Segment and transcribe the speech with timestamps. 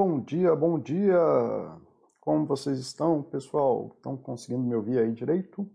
[0.00, 1.18] Bom dia, bom dia!
[2.20, 3.90] Como vocês estão, pessoal?
[3.96, 5.68] Estão conseguindo me ouvir aí direito?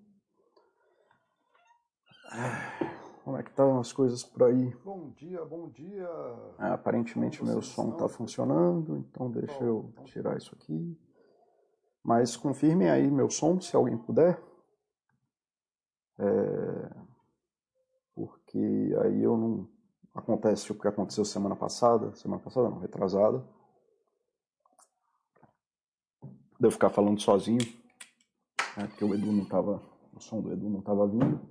[3.25, 4.73] Como é que estão as coisas por aí?
[4.85, 6.07] Bom dia, bom dia!
[6.57, 10.97] Ah, aparentemente meu som está funcionando, então deixa eu tirar isso aqui.
[12.01, 14.41] Mas confirmem aí meu som, se alguém puder.
[16.17, 16.91] É...
[18.15, 19.67] Porque aí eu não.
[20.15, 23.43] Acontece o que aconteceu semana passada, semana passada não, retrasada
[26.63, 27.59] de eu ficar falando sozinho,
[28.77, 29.83] né, porque o Edu não tava,
[30.15, 31.41] o som do Edu não estava vindo.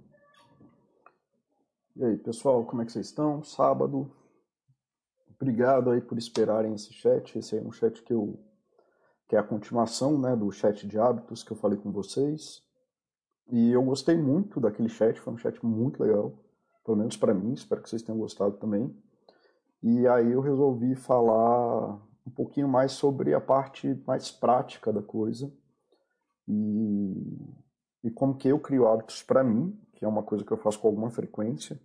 [1.95, 3.45] E aí, pessoal, como é que vocês estão?
[3.45, 4.11] Sábado.
[5.39, 7.39] Obrigado aí por esperarem esse chat.
[7.39, 8.43] Esse aí é um chat que eu
[9.29, 12.63] que é a continuação, né, do chat de hábitos que eu falei com vocês.
[13.51, 16.39] E eu gostei muito daquele chat, foi um chat muito legal,
[16.85, 18.95] pelo menos para mim, espero que vocês tenham gostado também.
[19.83, 25.53] E aí eu resolvi falar um pouquinho mais sobre a parte mais prática da coisa
[26.49, 27.39] e,
[28.05, 30.79] e como que eu crio hábitos para mim, que é uma coisa que eu faço
[30.79, 31.81] com alguma frequência,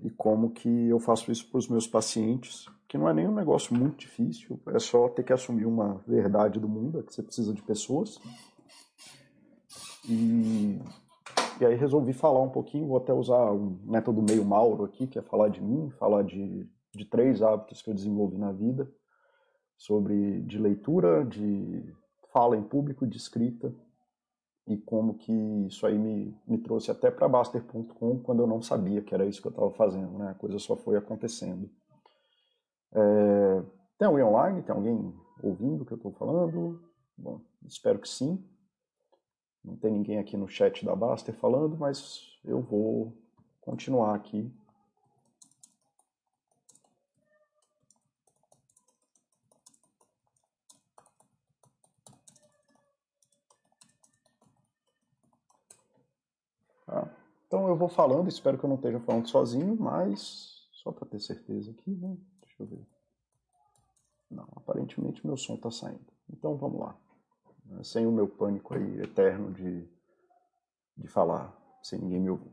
[0.00, 3.34] e como que eu faço isso para os meus pacientes, que não é nem um
[3.34, 7.22] negócio muito difícil, é só ter que assumir uma verdade do mundo, é que você
[7.22, 8.18] precisa de pessoas.
[10.08, 10.78] E,
[11.60, 15.18] e aí resolvi falar um pouquinho, vou até usar um método meio Mauro aqui, que
[15.18, 18.90] é falar de mim, falar de, de três hábitos que eu desenvolvi na vida,
[19.78, 21.94] sobre de leitura, de
[22.32, 23.72] fala em público, de escrita
[24.66, 25.32] e como que
[25.66, 29.40] isso aí me, me trouxe até para Baster.com quando eu não sabia que era isso
[29.40, 30.30] que eu estava fazendo, né?
[30.30, 31.70] A coisa só foi acontecendo.
[32.92, 33.62] É,
[33.96, 34.62] tem alguém online?
[34.62, 36.82] Tem alguém ouvindo o que eu estou falando?
[37.16, 38.44] Bom, espero que sim.
[39.64, 43.16] Não tem ninguém aqui no chat da Baster falando, mas eu vou
[43.60, 44.52] continuar aqui
[57.48, 61.18] Então eu vou falando, espero que eu não esteja falando sozinho, mas só para ter
[61.18, 62.14] certeza aqui, né?
[62.42, 62.86] Deixa eu ver.
[64.30, 66.06] Não, aparentemente meu som está saindo.
[66.30, 66.94] Então vamos lá.
[67.64, 69.88] Né, sem o meu pânico aí eterno de,
[70.94, 72.52] de falar sem ninguém me ouvir.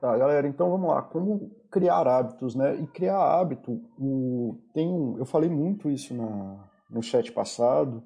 [0.00, 1.02] Tá, galera, então vamos lá.
[1.02, 2.76] Como criar hábitos, né?
[2.76, 8.02] E criar hábito, o, tem um, eu falei muito isso na, no chat passado,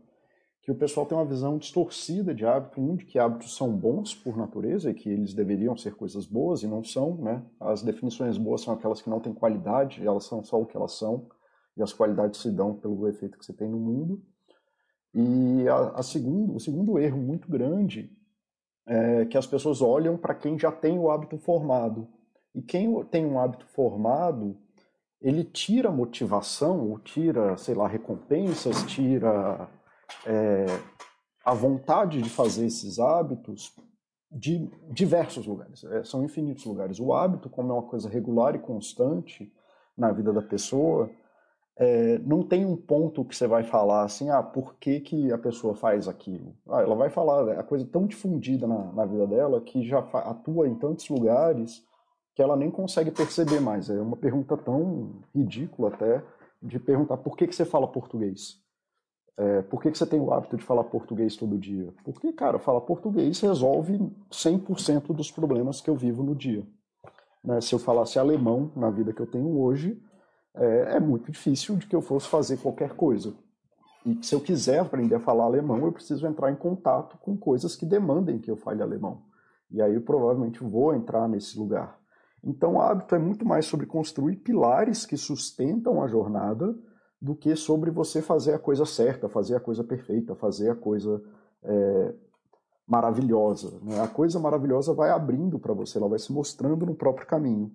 [0.65, 4.15] que o pessoal tem uma visão distorcida de hábito, um de que hábitos são bons
[4.15, 7.45] por natureza e que eles deveriam ser coisas boas e não são, né?
[7.61, 10.93] As definições boas são aquelas que não têm qualidade, elas são só o que elas
[10.93, 11.29] são,
[11.77, 14.23] e as qualidades se dão pelo efeito que você tem no mundo.
[15.13, 18.11] E a, a segundo, o segundo erro muito grande
[18.87, 22.09] é que as pessoas olham para quem já tem o hábito formado.
[22.55, 24.57] E quem tem um hábito formado,
[25.21, 29.69] ele tira motivação, ou tira, sei lá, recompensas, tira
[30.27, 30.67] é,
[31.45, 33.75] a vontade de fazer esses hábitos
[34.31, 36.99] de diversos lugares, é, são infinitos lugares.
[36.99, 39.53] O hábito, como é uma coisa regular e constante
[39.97, 41.09] na vida da pessoa,
[41.77, 45.39] é, não tem um ponto que você vai falar assim, ah, por que, que a
[45.39, 46.57] pessoa faz aquilo?
[46.69, 49.99] Ah, ela vai falar, é a coisa tão difundida na, na vida dela que já
[49.99, 51.85] atua em tantos lugares
[52.35, 53.91] que ela nem consegue perceber mais.
[53.91, 56.23] É uma pergunta tão ridícula até
[56.63, 58.64] de perguntar por que, que você fala português.
[59.37, 61.93] É, por que, que você tem o hábito de falar português todo dia?
[62.05, 63.99] Porque, cara, falar português resolve
[64.31, 66.65] 100% dos problemas que eu vivo no dia.
[67.43, 67.61] Né?
[67.61, 70.01] Se eu falasse alemão na vida que eu tenho hoje,
[70.55, 73.35] é, é, muito difícil de que eu fosse fazer qualquer coisa.
[74.07, 77.75] E se eu quiser aprender a falar alemão, eu preciso entrar em contato com coisas
[77.75, 79.23] que demandem que eu fale alemão.
[79.71, 81.99] E aí eu provavelmente vou entrar nesse lugar.
[82.43, 86.77] Então, o hábito é muito mais sobre construir pilares que sustentam a jornada
[87.21, 91.23] do que sobre você fazer a coisa certa, fazer a coisa perfeita, fazer a coisa
[91.63, 92.15] é,
[92.87, 93.79] maravilhosa.
[93.83, 94.01] Né?
[94.01, 97.73] A coisa maravilhosa vai abrindo para você, ela vai se mostrando no próprio caminho.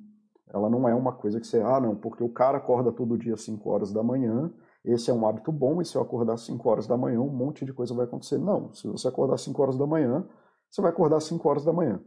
[0.52, 3.36] Ela não é uma coisa que você, ah, não, porque o cara acorda todo dia
[3.36, 4.52] às 5 horas da manhã,
[4.84, 7.30] esse é um hábito bom, e se eu acordar às 5 horas da manhã, um
[7.30, 8.40] monte de coisa vai acontecer.
[8.40, 10.26] Não, se você acordar às 5 horas da manhã,
[10.70, 12.00] você vai acordar às 5 horas da manhã.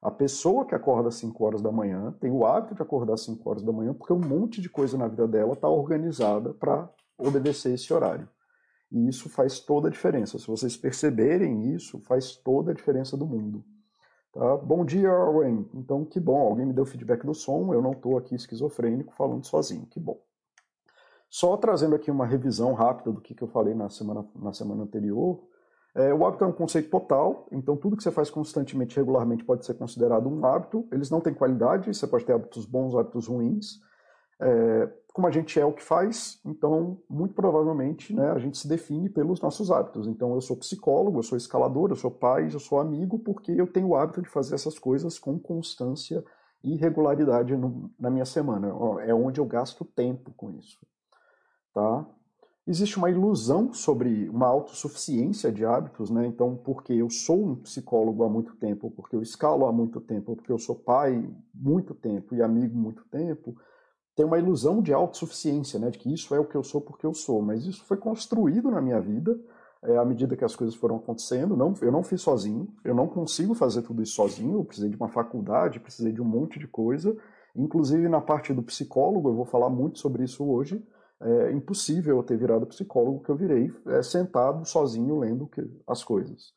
[0.00, 3.22] A pessoa que acorda às 5 horas da manhã tem o hábito de acordar às
[3.22, 6.88] 5 horas da manhã porque um monte de coisa na vida dela está organizada para
[7.18, 8.28] obedecer esse horário.
[8.90, 10.38] E isso faz toda a diferença.
[10.38, 13.64] Se vocês perceberem isso, faz toda a diferença do mundo.
[14.32, 14.56] Tá?
[14.56, 15.68] Bom dia, Owen.
[15.74, 16.38] Então, que bom.
[16.38, 17.72] Alguém me deu feedback do som.
[17.74, 19.86] Eu não estou aqui esquizofrênico falando sozinho.
[19.86, 20.18] Que bom.
[21.28, 24.84] Só trazendo aqui uma revisão rápida do que, que eu falei na semana, na semana
[24.84, 25.42] anterior.
[25.94, 29.64] É, o hábito é um conceito total, então tudo que você faz constantemente, regularmente, pode
[29.64, 30.86] ser considerado um hábito.
[30.92, 33.80] Eles não têm qualidade, você pode ter hábitos bons, hábitos ruins.
[34.40, 38.68] É, como a gente é o que faz, então, muito provavelmente, né, a gente se
[38.68, 40.06] define pelos nossos hábitos.
[40.06, 43.66] Então, eu sou psicólogo, eu sou escalador, eu sou pai, eu sou amigo, porque eu
[43.66, 46.24] tenho o hábito de fazer essas coisas com constância
[46.62, 48.68] e regularidade no, na minha semana.
[49.00, 50.78] É onde eu gasto tempo com isso.
[51.74, 52.06] Tá?
[52.68, 56.26] Existe uma ilusão sobre uma autossuficiência de hábitos, né?
[56.26, 60.36] Então, porque eu sou um psicólogo há muito tempo, porque eu escalo há muito tempo,
[60.36, 63.56] porque eu sou pai muito tempo e amigo muito tempo,
[64.14, 65.88] tem uma ilusão de autossuficiência, né?
[65.88, 67.40] De que isso é o que eu sou porque eu sou.
[67.40, 69.40] Mas isso foi construído na minha vida
[69.82, 71.56] é, à medida que as coisas foram acontecendo.
[71.56, 74.58] Não, eu não fiz sozinho, eu não consigo fazer tudo isso sozinho.
[74.58, 77.16] Eu precisei de uma faculdade, precisei de um monte de coisa.
[77.56, 80.84] Inclusive na parte do psicólogo, eu vou falar muito sobre isso hoje
[81.20, 86.04] é impossível eu ter virado psicólogo que eu virei é, sentado sozinho lendo que, as
[86.04, 86.52] coisas.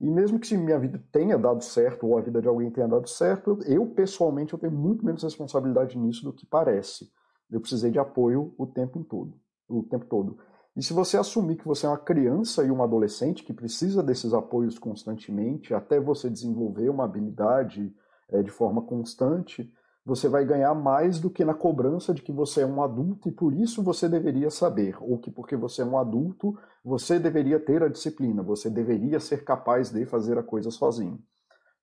[0.00, 3.08] E mesmo que minha vida tenha dado certo ou a vida de alguém tenha dado
[3.08, 7.08] certo, eu pessoalmente eu tenho muito menos responsabilidade nisso do que parece.
[7.50, 9.34] Eu precisei de apoio o tempo todo,
[9.68, 10.38] o tempo todo.
[10.74, 14.32] E se você assumir que você é uma criança e uma adolescente que precisa desses
[14.34, 17.94] apoios constantemente até você desenvolver uma habilidade
[18.28, 19.70] é, de forma constante,
[20.04, 23.32] você vai ganhar mais do que na cobrança de que você é um adulto e
[23.32, 27.82] por isso você deveria saber, ou que porque você é um adulto, você deveria ter
[27.82, 31.20] a disciplina, você deveria ser capaz de fazer a coisa sozinho.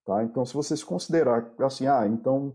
[0.05, 0.23] Tá?
[0.23, 2.53] Então, se você se considerar assim, ah, então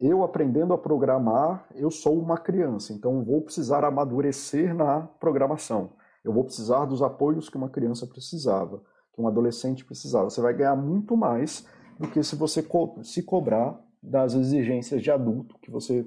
[0.00, 5.92] eu aprendendo a programar, eu sou uma criança, então vou precisar amadurecer na programação.
[6.24, 8.82] Eu vou precisar dos apoios que uma criança precisava,
[9.12, 10.30] que um adolescente precisava.
[10.30, 11.66] Você vai ganhar muito mais
[12.00, 12.66] do que se você
[13.02, 16.06] se cobrar das exigências de adulto que você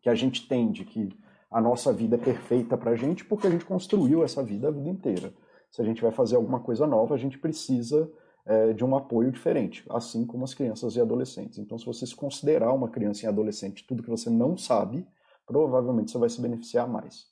[0.00, 1.08] que a gente tem de que
[1.50, 4.70] a nossa vida é perfeita para a gente porque a gente construiu essa vida a
[4.70, 5.32] vida inteira.
[5.70, 8.08] Se a gente vai fazer alguma coisa nova, a gente precisa
[8.46, 11.58] é, de um apoio diferente, assim como as crianças e adolescentes.
[11.58, 15.06] Então, se você se considerar uma criança e adolescente tudo que você não sabe,
[15.46, 17.26] provavelmente você vai se beneficiar mais.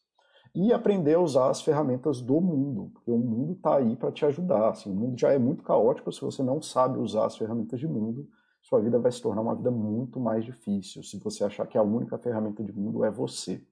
[0.55, 4.25] E aprender a usar as ferramentas do mundo, porque o mundo está aí para te
[4.27, 4.71] ajudar.
[4.71, 7.89] Assim, o mundo já é muito caótico se você não sabe usar as ferramentas de
[7.89, 8.29] mundo
[8.73, 11.83] sua vida vai se tornar uma vida muito mais difícil se você achar que a
[11.83, 13.63] única ferramenta de mundo é você.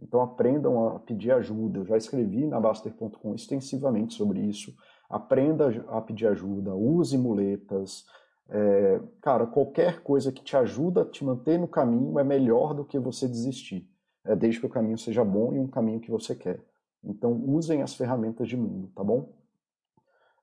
[0.00, 1.80] Então aprendam a pedir ajuda.
[1.80, 4.74] Eu já escrevi na Baster.com extensivamente sobre isso.
[5.10, 8.06] Aprenda a pedir ajuda, use muletas.
[8.48, 12.82] É, cara, qualquer coisa que te ajuda a te manter no caminho é melhor do
[12.82, 13.86] que você desistir.
[14.24, 16.60] É, desde que o caminho seja bom e um caminho que você quer.
[17.04, 19.34] Então usem as ferramentas de mundo, tá bom?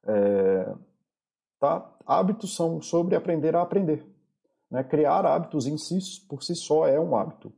[0.06, 0.72] É,
[1.62, 1.88] Tá?
[2.12, 4.06] Hábitos são sobre aprender a aprender.
[4.70, 4.84] Né?
[4.84, 5.98] Criar hábitos em si,
[6.28, 7.54] por si só, é um hábito.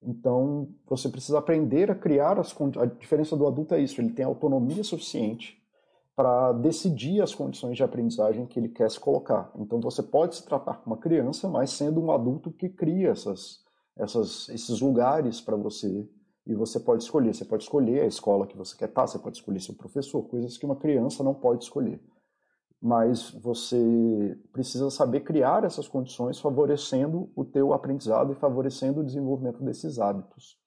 [0.00, 4.24] Então, você precisa aprender a criar as A diferença do adulto é isso, ele tem
[4.24, 5.60] autonomia suficiente
[6.14, 9.50] para decidir as condições de aprendizagem que ele quer se colocar.
[9.56, 13.64] Então, você pode se tratar como uma criança, mas sendo um adulto que cria essas,
[13.96, 16.08] essas, esses lugares para você
[16.46, 17.34] e você pode escolher.
[17.34, 20.56] Você pode escolher a escola que você quer estar, você pode escolher seu professor, coisas
[20.56, 22.00] que uma criança não pode escolher
[22.80, 29.62] mas você precisa saber criar essas condições favorecendo o teu aprendizado e favorecendo o desenvolvimento
[29.62, 30.58] desses hábitos.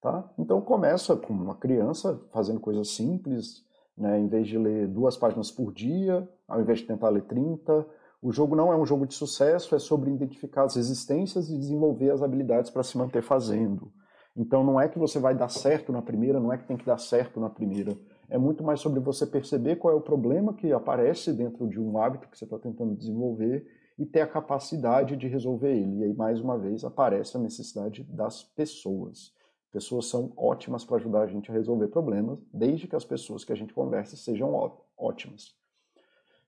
[0.00, 0.30] Tá?
[0.38, 3.64] Então começa com uma criança fazendo coisas simples,
[3.96, 4.18] né?
[4.18, 7.86] em vez de ler duas páginas por dia, ao invés de tentar ler 30.
[8.20, 12.10] O jogo não é um jogo de sucesso, é sobre identificar as resistências e desenvolver
[12.10, 13.92] as habilidades para se manter fazendo.
[14.36, 16.84] Então não é que você vai dar certo na primeira, não é que tem que
[16.84, 17.96] dar certo na primeira
[18.28, 21.98] é muito mais sobre você perceber qual é o problema que aparece dentro de um
[21.98, 23.66] hábito que você está tentando desenvolver
[23.98, 25.98] e ter a capacidade de resolver ele.
[25.98, 29.32] E aí, mais uma vez, aparece a necessidade das pessoas.
[29.70, 33.52] Pessoas são ótimas para ajudar a gente a resolver problemas, desde que as pessoas que
[33.52, 34.52] a gente conversa sejam
[34.96, 35.54] ótimas.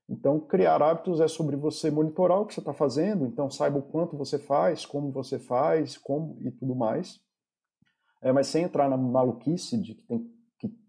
[0.09, 3.83] Então, criar hábitos é sobre você monitorar o que você está fazendo, então saiba o
[3.83, 7.21] quanto você faz, como você faz, como e tudo mais.
[8.23, 10.36] É, mas sem entrar na maluquice de que tem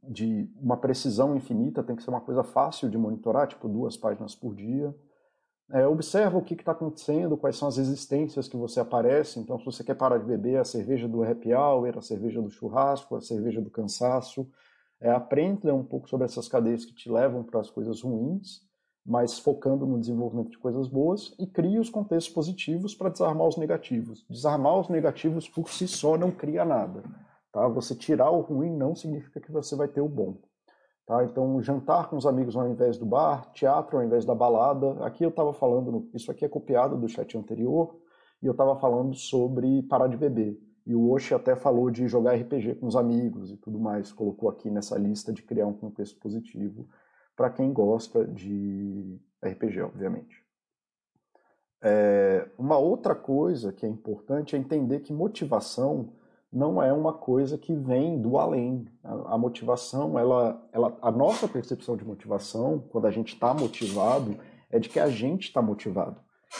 [0.03, 4.33] de uma precisão infinita, tem que ser uma coisa fácil de monitorar, tipo duas páginas
[4.33, 4.95] por dia.
[5.69, 9.39] É, observa o que está acontecendo, quais são as resistências que você aparece.
[9.39, 12.49] Então, se você quer parar de beber a cerveja do happy hour, a cerveja do
[12.49, 14.49] churrasco, a cerveja do cansaço,
[15.01, 18.65] é, aprenda um pouco sobre essas cadeias que te levam para as coisas ruins,
[19.05, 23.57] mas focando no desenvolvimento de coisas boas e crie os contextos positivos para desarmar os
[23.57, 24.25] negativos.
[24.29, 27.03] Desarmar os negativos por si só não cria nada.
[27.51, 27.67] Tá?
[27.67, 30.37] Você tirar o ruim não significa que você vai ter o bom.
[31.05, 31.23] Tá?
[31.23, 35.05] Então, jantar com os amigos ao invés do bar, teatro ao invés da balada.
[35.05, 37.95] Aqui eu estava falando, isso aqui é copiado do chat anterior,
[38.41, 40.59] e eu estava falando sobre parar de beber.
[40.85, 44.49] E o Oshi até falou de jogar RPG com os amigos e tudo mais, colocou
[44.49, 46.87] aqui nessa lista de criar um contexto positivo
[47.35, 50.43] para quem gosta de RPG, obviamente.
[51.81, 56.13] É, uma outra coisa que é importante é entender que motivação
[56.51, 58.85] não é uma coisa que vem do além.
[59.03, 64.37] A, a motivação, ela, ela, a nossa percepção de motivação, quando a gente está motivado,
[64.69, 66.19] é de que a gente está motivado.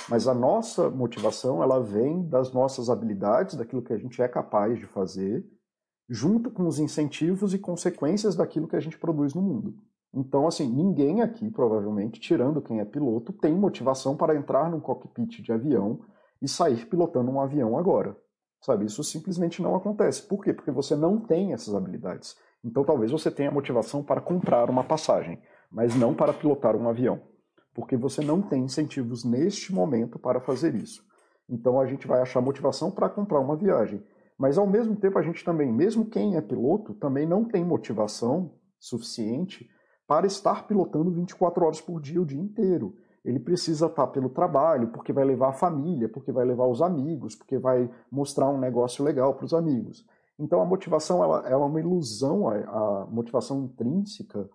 [0.09, 4.77] Mas a nossa motivação, ela vem das nossas habilidades, daquilo que a gente é capaz
[4.77, 5.45] de fazer,
[6.09, 9.75] junto com os incentivos e consequências daquilo que a gente produz no mundo.
[10.13, 15.41] Então, assim, ninguém aqui, provavelmente, tirando quem é piloto, tem motivação para entrar num cockpit
[15.41, 15.99] de avião
[16.41, 18.15] e sair pilotando um avião agora.
[18.61, 18.85] Sabe?
[18.85, 20.23] Isso simplesmente não acontece.
[20.23, 20.53] Por quê?
[20.53, 22.35] Porque você não tem essas habilidades.
[22.63, 25.39] Então, talvez você tenha motivação para comprar uma passagem,
[25.71, 27.21] mas não para pilotar um avião.
[27.73, 31.05] Porque você não tem incentivos neste momento para fazer isso.
[31.49, 34.03] Então, a gente vai achar motivação para comprar uma viagem.
[34.37, 38.53] Mas, ao mesmo tempo, a gente também, mesmo quem é piloto, também não tem motivação
[38.79, 39.69] suficiente
[40.07, 42.95] para estar pilotando 24 horas por dia o dia inteiro.
[43.23, 47.35] Ele precisa estar pelo trabalho, porque vai levar a família, porque vai levar os amigos,
[47.35, 50.05] porque vai mostrar um negócio legal para os amigos.
[50.39, 54.49] Então a motivação ela, ela, é uma ilusão, a, motivação intrínseca,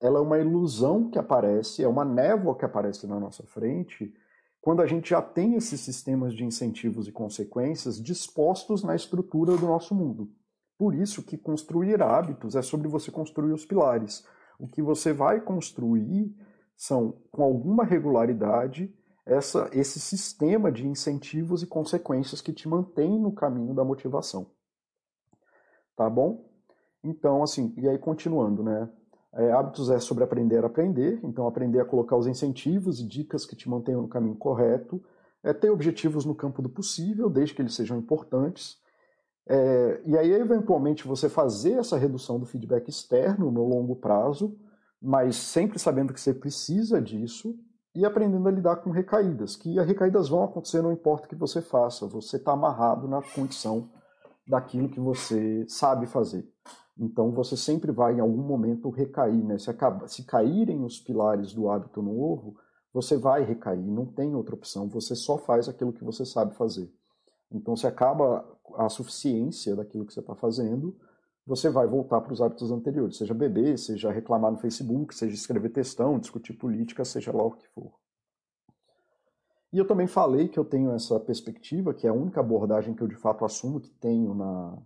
[0.00, 4.12] ela é uma ilusão que aparece, é uma névoa que aparece na nossa frente,
[4.60, 9.66] quando a gente já tem esses sistemas de incentivos e consequências dispostos na estrutura do
[9.66, 10.30] nosso mundo.
[10.76, 14.26] Por isso que construir hábitos é sobre você construir os pilares.
[14.58, 16.34] O que você vai construir
[16.80, 18.90] são, com alguma regularidade,
[19.26, 24.46] essa, esse sistema de incentivos e consequências que te mantém no caminho da motivação.
[25.94, 26.48] Tá bom?
[27.04, 28.88] Então, assim, e aí continuando, né?
[29.34, 33.44] É, hábitos é sobre aprender a aprender, então aprender a colocar os incentivos e dicas
[33.44, 35.04] que te mantenham no caminho correto,
[35.42, 38.80] é ter objetivos no campo do possível, desde que eles sejam importantes,
[39.46, 44.56] é, e aí, eventualmente, você fazer essa redução do feedback externo no longo prazo,
[45.00, 47.58] mas sempre sabendo que você precisa disso
[47.94, 51.34] e aprendendo a lidar com recaídas, que as recaídas vão acontecer não importa o que
[51.34, 53.90] você faça, você está amarrado na condição
[54.46, 56.48] daquilo que você sabe fazer.
[56.98, 59.58] Então você sempre vai em algum momento recair, né?
[59.58, 62.56] Se, acaba, se caírem os pilares do hábito novo,
[62.92, 66.92] você vai recair, não tem outra opção, você só faz aquilo que você sabe fazer.
[67.50, 68.44] Então, se acaba
[68.76, 70.96] a suficiência daquilo que você está fazendo,
[71.46, 75.70] você vai voltar para os hábitos anteriores, seja beber, seja reclamar no Facebook, seja escrever
[75.70, 77.92] textão, discutir política, seja lá o que for.
[79.72, 83.02] E eu também falei que eu tenho essa perspectiva, que é a única abordagem que
[83.02, 84.78] eu de fato assumo que tenho na,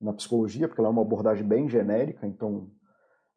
[0.00, 2.70] na psicologia, porque ela é uma abordagem bem genérica, então,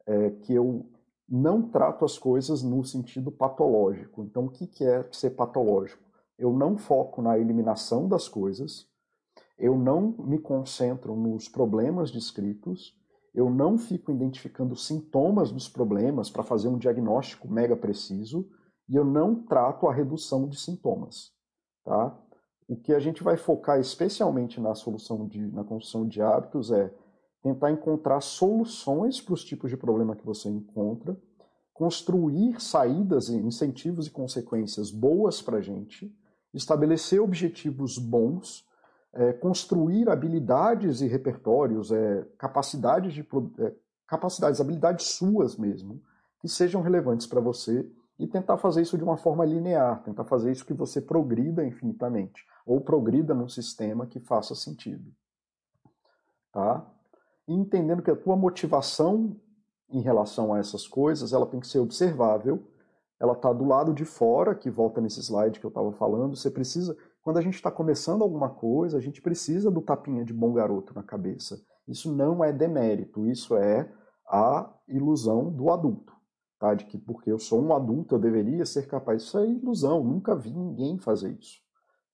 [0.06, 0.90] é, que eu
[1.28, 4.24] não trato as coisas no sentido patológico.
[4.24, 6.04] Então, o que, que é ser patológico?
[6.38, 8.88] eu não foco na eliminação das coisas,
[9.58, 12.94] eu não me concentro nos problemas descritos,
[13.34, 18.48] eu não fico identificando sintomas dos problemas para fazer um diagnóstico mega preciso
[18.88, 21.32] e eu não trato a redução de sintomas,
[21.84, 22.16] tá?
[22.68, 26.94] O que a gente vai focar especialmente na solução de, na construção de hábitos é
[27.42, 31.14] tentar encontrar soluções para os tipos de problema que você encontra,
[31.74, 36.10] construir saídas, incentivos e consequências boas para a gente,
[36.54, 38.64] estabelecer objetivos bons,
[39.14, 43.26] é, construir habilidades e repertórios, é, capacidades, de,
[43.58, 43.74] é,
[44.06, 46.02] capacidades, habilidades suas mesmo,
[46.40, 50.52] que sejam relevantes para você e tentar fazer isso de uma forma linear, tentar fazer
[50.52, 55.12] isso que você progrida infinitamente, ou progrida num sistema que faça sentido.
[56.52, 56.86] Tá?
[57.48, 59.36] E entendendo que a tua motivação
[59.90, 62.62] em relação a essas coisas, ela tem que ser observável,
[63.20, 66.36] ela está do lado de fora, que volta nesse slide que eu estava falando.
[66.36, 70.34] Você precisa, quando a gente está começando alguma coisa, a gente precisa do tapinha de
[70.34, 71.58] bom garoto na cabeça.
[71.88, 73.90] Isso não é demérito, isso é
[74.28, 76.12] a ilusão do adulto.
[76.58, 76.74] Tá?
[76.74, 79.22] De que porque eu sou um adulto eu deveria ser capaz.
[79.22, 81.60] Isso é ilusão, nunca vi ninguém fazer isso.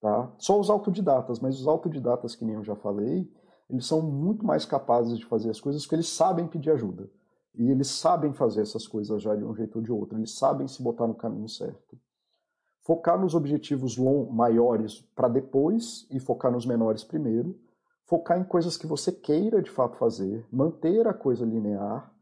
[0.01, 0.33] Tá?
[0.39, 3.29] Só os autodidatas, mas os autodidatas, que nem eu já falei,
[3.69, 7.11] eles são muito mais capazes de fazer as coisas porque eles sabem pedir ajuda.
[7.57, 10.69] E eles sabem fazer essas coisas já de um jeito ou de outro, eles sabem
[10.69, 11.99] se botar no caminho certo.
[12.83, 13.99] Focar nos objetivos
[14.31, 17.59] maiores para depois e focar nos menores primeiro.
[18.07, 22.13] Focar em coisas que você queira de fato fazer, manter a coisa linear,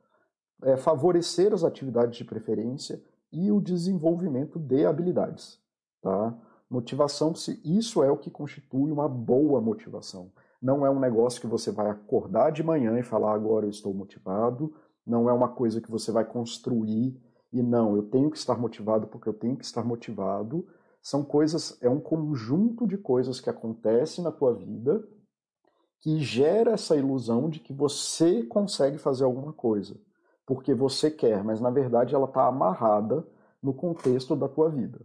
[0.63, 5.59] é, favorecer as atividades de preferência e o desenvolvimento de habilidades.
[6.03, 6.37] Tá?
[6.69, 7.33] Motivação,
[7.65, 10.31] isso é o que constitui uma boa motivação.
[10.61, 13.95] Não é um negócio que você vai acordar de manhã e falar agora eu estou
[13.95, 14.75] motivado,
[15.07, 17.19] não é uma coisa que você vai construir
[17.53, 20.67] e não, eu tenho que estar motivado porque eu tenho que estar motivado.
[21.03, 25.03] São coisas, é um conjunto de coisas que acontecem na tua vida
[26.01, 29.97] que gera essa ilusão de que você consegue fazer alguma coisa,
[30.47, 33.27] porque você quer, mas na verdade ela está amarrada
[33.63, 35.01] no contexto da tua vida.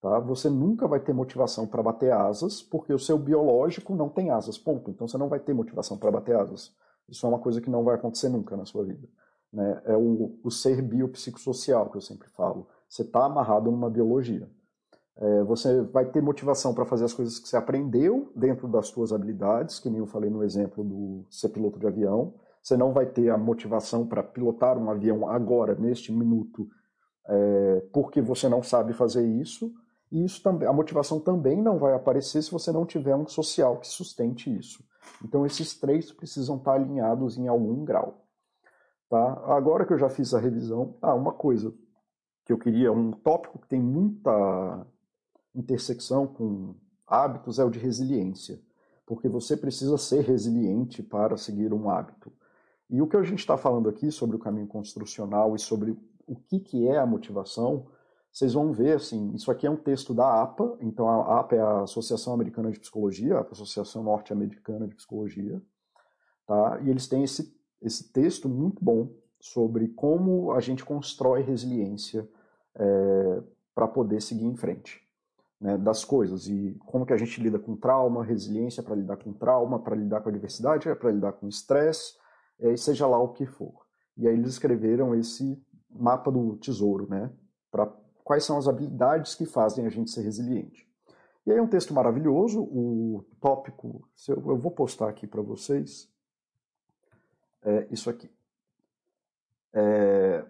[0.00, 0.18] Tá?
[0.20, 4.56] Você nunca vai ter motivação para bater asas, porque o seu biológico não tem asas,
[4.56, 4.90] ponto.
[4.90, 6.72] Então você não vai ter motivação para bater asas.
[7.08, 9.08] Isso é uma coisa que não vai acontecer nunca na sua vida.
[9.52, 9.82] Né?
[9.84, 12.66] É o, o ser biopsicossocial que eu sempre falo.
[12.88, 14.48] Você está amarrado numa biologia.
[15.16, 19.12] É, você vai ter motivação para fazer as coisas que você aprendeu dentro das suas
[19.12, 22.34] habilidades, que nem eu falei no exemplo do ser piloto de avião.
[22.62, 26.68] Você não vai ter a motivação para pilotar um avião agora, neste minuto,
[27.26, 29.72] é, porque você não sabe fazer isso.
[30.10, 33.78] E isso também, a motivação também não vai aparecer se você não tiver um social
[33.78, 34.82] que sustente isso.
[35.24, 38.27] Então esses três precisam estar alinhados em algum grau.
[39.08, 39.32] Tá?
[39.46, 41.74] Agora que eu já fiz a revisão, ah, uma coisa
[42.44, 44.86] que eu queria, um tópico que tem muita
[45.54, 46.74] intersecção com
[47.06, 48.60] hábitos é o de resiliência,
[49.06, 52.32] porque você precisa ser resiliente para seguir um hábito.
[52.90, 55.96] E o que a gente está falando aqui sobre o caminho construcional e sobre
[56.26, 57.86] o que, que é a motivação,
[58.30, 61.60] vocês vão ver, assim, isso aqui é um texto da APA, então a APA é
[61.60, 65.60] a Associação Americana de Psicologia, a Associação Norte-Americana de Psicologia,
[66.46, 66.78] tá?
[66.82, 72.28] E eles têm esse, esse texto muito bom sobre como a gente constrói resiliência
[72.74, 73.42] é,
[73.74, 75.00] para poder seguir em frente
[75.60, 79.32] né, das coisas e como que a gente lida com trauma, resiliência para lidar com
[79.32, 82.14] trauma, para lidar com a diversidade, para lidar com estresse,
[82.58, 83.86] é, seja lá o que for.
[84.16, 87.30] E aí eles escreveram esse mapa do tesouro, né,
[87.70, 87.86] para
[88.24, 90.86] quais são as habilidades que fazem a gente ser resiliente.
[91.46, 96.12] E aí é um texto maravilhoso, o tópico, eu vou postar aqui para vocês,
[97.62, 98.30] é isso aqui.
[99.72, 100.44] É,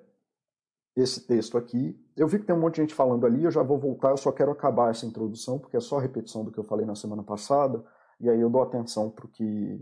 [0.97, 1.99] esse texto aqui.
[2.17, 4.17] Eu vi que tem um monte de gente falando ali, eu já vou voltar, eu
[4.17, 7.23] só quero acabar essa introdução, porque é só repetição do que eu falei na semana
[7.23, 7.85] passada,
[8.21, 9.81] e aí eu dou atenção para o que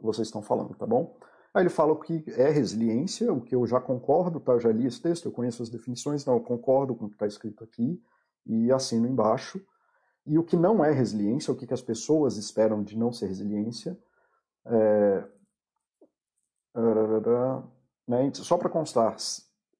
[0.00, 1.18] vocês estão falando, tá bom?
[1.52, 4.52] Aí ele fala o que é resiliência, o que eu já concordo, tá?
[4.52, 7.14] Eu já li esse texto, eu conheço as definições, não, eu concordo com o que
[7.14, 7.98] está escrito aqui
[8.44, 9.60] e assino embaixo.
[10.26, 13.26] E o que não é resiliência, o que, que as pessoas esperam de não ser
[13.26, 13.98] resiliência.
[14.66, 15.24] É...
[18.06, 18.30] Né?
[18.34, 19.16] Só para constar,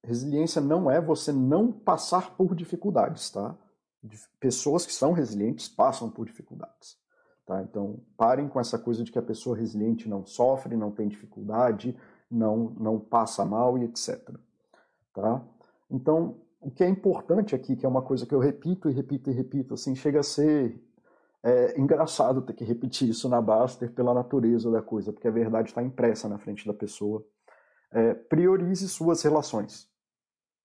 [0.03, 3.57] resiliência não é você não passar por dificuldades, tá?
[4.39, 6.97] Pessoas que são resilientes passam por dificuldades.
[7.45, 7.63] Tá?
[7.63, 11.97] Então, parem com essa coisa de que a pessoa resiliente não sofre, não tem dificuldade,
[12.31, 14.35] não, não passa mal e etc.
[15.15, 15.45] Tá?
[15.91, 19.31] Então, o que é importante aqui, que é uma coisa que eu repito e repito
[19.31, 20.81] e repito, assim, chega a ser
[21.47, 25.69] é, engraçado ter que repetir isso na Baster pela natureza da coisa, porque a verdade
[25.69, 27.25] está impressa na frente da pessoa.
[27.93, 29.89] É, priorize suas relações.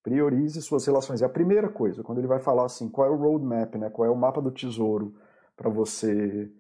[0.02, 1.22] Priorize suas relações.
[1.22, 3.92] É a primeira coisa, quando ele vai falar assim, qual é o roadmap, né?
[3.92, 5.14] qual é o mapa do tesouro
[5.56, 6.52] para você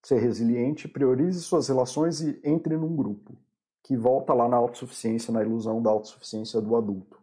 [0.00, 3.36] ser resiliente, priorize suas relações e entre num grupo,
[3.82, 7.20] que volta lá na autossuficiência, na ilusão da autossuficiência do adulto.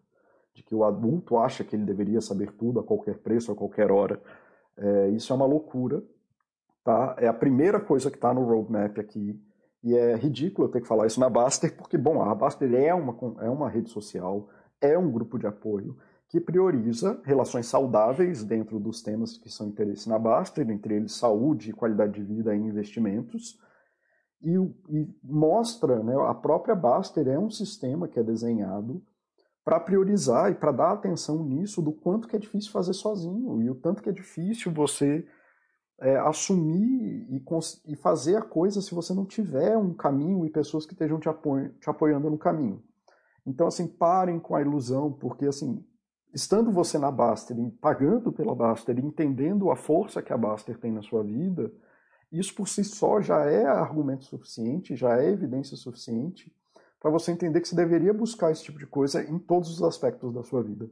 [0.53, 3.89] De que o adulto acha que ele deveria saber tudo a qualquer preço, a qualquer
[3.89, 4.21] hora.
[4.75, 6.03] É, isso é uma loucura.
[6.83, 7.15] Tá?
[7.19, 9.39] É a primeira coisa que está no roadmap aqui.
[9.83, 12.93] E é ridículo eu ter que falar isso na Baster, porque, bom, a Baster é
[12.93, 14.47] uma, é uma rede social,
[14.79, 15.97] é um grupo de apoio
[16.29, 21.73] que prioriza relações saudáveis dentro dos temas que são interesse na Baster, entre eles saúde,
[21.73, 23.59] qualidade de vida e investimentos,
[24.41, 24.55] e,
[24.89, 29.03] e mostra, né, a própria Baster é um sistema que é desenhado
[29.63, 33.69] para priorizar e para dar atenção nisso do quanto que é difícil fazer sozinho e
[33.69, 35.27] o tanto que é difícil você
[36.01, 37.43] é, assumir e,
[37.85, 41.29] e, fazer a coisa se você não tiver um caminho e pessoas que estejam te,
[41.29, 42.83] apoio, te apoiando no caminho.
[43.45, 45.85] Então, assim, parem com a ilusão, porque, assim,
[46.33, 51.03] estando você na Baster, pagando pela Baster, entendendo a força que a Baster tem na
[51.03, 51.71] sua vida,
[52.31, 56.51] isso por si só já é argumento suficiente, já é evidência suficiente
[56.99, 60.33] para você entender que você deveria buscar esse tipo de coisa em todos os aspectos
[60.33, 60.89] da sua vida.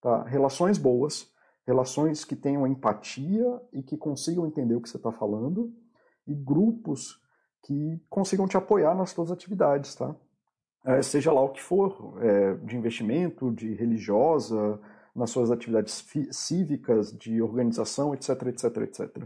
[0.00, 0.24] Tá?
[0.24, 1.31] Relações boas,
[1.66, 5.72] relações que tenham empatia e que consigam entender o que você está falando,
[6.26, 7.20] e grupos
[7.62, 10.14] que consigam te apoiar nas suas atividades, tá?
[10.84, 14.80] é, seja lá o que for, é, de investimento, de religiosa,
[15.14, 19.24] nas suas atividades cívicas, de organização, etc, etc, etc.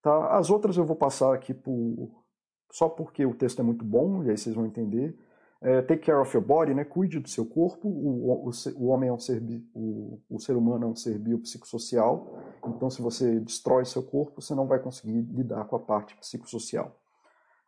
[0.00, 0.38] Tá?
[0.38, 2.24] As outras eu vou passar aqui por,
[2.70, 5.16] só porque o texto é muito bom, e aí vocês vão entender.
[5.64, 6.84] É, take care of your body, né?
[6.84, 7.88] cuide do seu corpo.
[7.88, 9.40] O, o, o homem é um ser,
[9.74, 14.54] o, o ser humano é um ser biopsicossocial, então se você destrói seu corpo, você
[14.54, 16.98] não vai conseguir lidar com a parte psicossocial.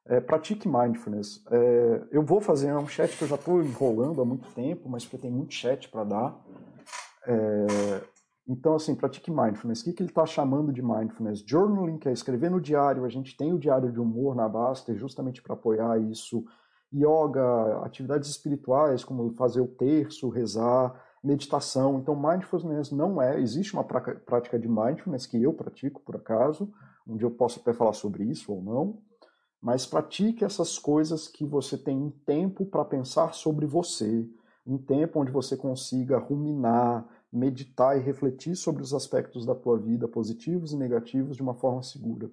[0.06, 1.42] É, pratique mindfulness.
[1.50, 5.04] É, eu vou fazer um chat que eu já estou enrolando há muito tempo, mas
[5.04, 6.44] porque tem muito chat para dar.
[7.26, 8.00] É,
[8.46, 9.80] então, assim, pratique mindfulness.
[9.80, 11.42] O que, que ele está chamando de mindfulness?
[11.46, 13.04] Journaling, que é escrever no diário.
[13.04, 16.44] A gente tem o diário de humor na Baster justamente para apoiar isso.
[16.94, 21.98] Yoga, atividades espirituais, como fazer o terço, rezar, meditação.
[21.98, 26.72] Então, mindfulness não é, existe uma prática de mindfulness que eu pratico, por acaso,
[27.08, 28.98] onde eu posso até falar sobre isso ou não,
[29.60, 34.28] mas pratique essas coisas que você tem um tempo para pensar sobre você,
[34.66, 40.06] um tempo onde você consiga ruminar, meditar e refletir sobre os aspectos da tua vida,
[40.06, 42.30] positivos e negativos, de uma forma segura.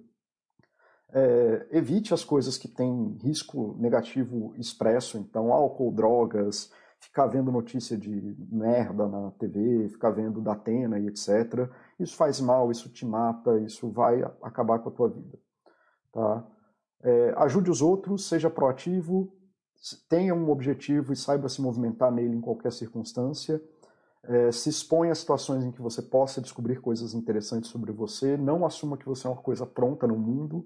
[1.14, 7.98] É, evite as coisas que têm risco negativo expresso, então álcool, drogas, ficar vendo notícia
[7.98, 11.68] de merda na TV, ficar vendo da Atena e etc.
[11.98, 15.38] Isso faz mal, isso te mata, isso vai acabar com a tua vida.
[16.12, 16.46] Tá?
[17.02, 19.32] É, ajude os outros, seja proativo,
[20.08, 23.60] tenha um objetivo e saiba se movimentar nele em qualquer circunstância.
[24.24, 28.36] É, se exponha a situações em que você possa descobrir coisas interessantes sobre você.
[28.36, 30.64] Não assuma que você é uma coisa pronta no mundo.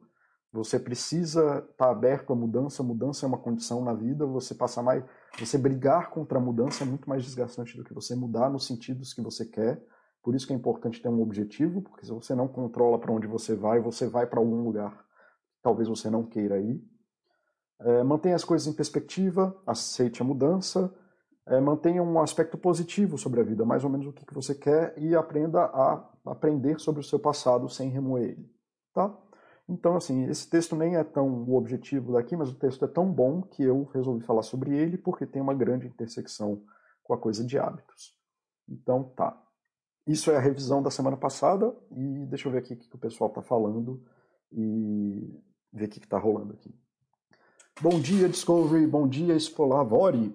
[0.53, 4.83] Você precisa estar tá aberto à mudança, mudança é uma condição na vida, você passar
[4.83, 5.05] mais,
[5.39, 9.13] você brigar contra a mudança é muito mais desgastante do que você mudar nos sentidos
[9.13, 9.83] que você quer.
[10.23, 13.27] Por isso que é importante ter um objetivo, porque se você não controla para onde
[13.27, 15.05] você vai, você vai para algum lugar.
[15.63, 16.83] Talvez você não queira ir.
[17.79, 20.93] É, mantenha as coisas em perspectiva, aceite a mudança,
[21.47, 24.55] é, mantenha um aspecto positivo sobre a vida, mais ou menos o que, que você
[24.55, 28.51] quer, e aprenda a aprender sobre o seu passado sem remoer ele.
[28.93, 29.15] Tá?
[29.69, 33.11] Então, assim, esse texto nem é tão o objetivo daqui, mas o texto é tão
[33.11, 36.63] bom que eu resolvi falar sobre ele porque tem uma grande intersecção
[37.03, 38.15] com a coisa de hábitos.
[38.69, 39.43] Então, tá.
[40.07, 42.99] Isso é a revisão da semana passada e deixa eu ver aqui o que o
[42.99, 44.05] pessoal está falando
[44.53, 45.37] e
[45.73, 46.73] ver o que está rolando aqui.
[47.81, 48.87] Bom dia, Discovery.
[48.87, 50.33] Bom dia, Spolavori.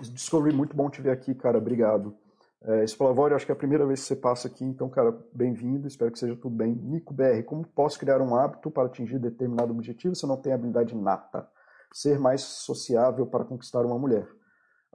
[0.00, 1.56] Discovery, muito bom te ver aqui, cara.
[1.56, 2.14] Obrigado.
[2.62, 6.10] É, acho que é a primeira vez que você passa aqui, então, cara, bem-vindo, espero
[6.10, 6.74] que seja tudo bem.
[6.74, 10.54] Nico BR, como posso criar um hábito para atingir determinado objetivo se eu não tenho
[10.54, 11.48] habilidade nata?
[11.92, 14.26] Ser mais sociável para conquistar uma mulher?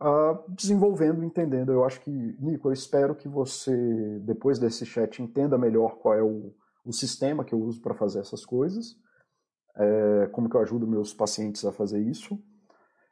[0.01, 1.71] Uh, desenvolvendo, entendendo.
[1.71, 6.23] Eu acho que, Nico, eu espero que você, depois desse chat, entenda melhor qual é
[6.23, 8.95] o, o sistema que eu uso para fazer essas coisas,
[9.77, 12.37] é, como que eu ajudo meus pacientes a fazer isso.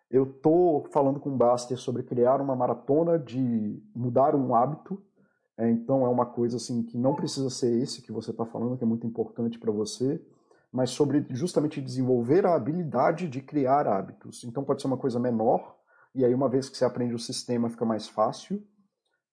[0.10, 5.02] Eu estou falando com o Baster sobre criar uma maratona de mudar um hábito.
[5.58, 8.78] É, então é uma coisa assim que não precisa ser esse que você está falando,
[8.78, 10.20] que é muito importante para você,
[10.72, 14.44] mas sobre justamente desenvolver a habilidade de criar hábitos.
[14.44, 15.78] Então pode ser uma coisa menor,
[16.16, 18.64] e aí uma vez que você aprende o sistema fica mais fácil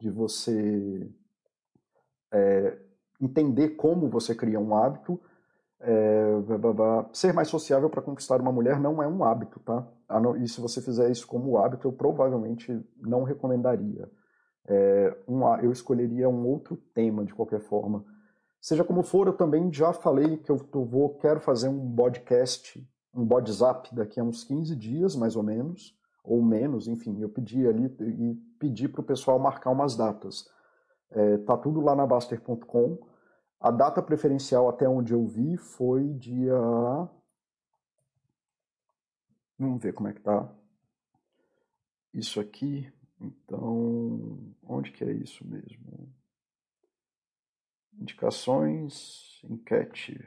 [0.01, 1.11] de você
[2.33, 2.79] é,
[3.21, 5.21] entender como você cria um hábito.
[5.79, 6.33] É,
[7.13, 9.87] ser mais sociável para conquistar uma mulher não é um hábito, tá?
[10.41, 14.11] E se você fizer isso como hábito, eu provavelmente não recomendaria.
[14.69, 18.05] É, um, eu escolheria um outro tema de qualquer forma.
[18.61, 22.85] Seja como for, eu também já falei que eu vou, quero fazer um podcast,
[23.15, 27.21] um WhatsApp daqui a uns 15 dias, mais ou menos, ou menos, enfim.
[27.21, 30.49] Eu pedi ali e pedi para o pessoal marcar umas datas.
[31.11, 32.99] É, tá tudo lá na Baster.com.
[33.61, 36.55] A data preferencial, até onde eu vi, foi dia.
[39.59, 40.53] Vamos ver como é que tá.
[42.13, 42.93] Isso aqui.
[43.21, 46.15] Então, onde que é isso mesmo?
[47.95, 50.19] Indicações, enquete.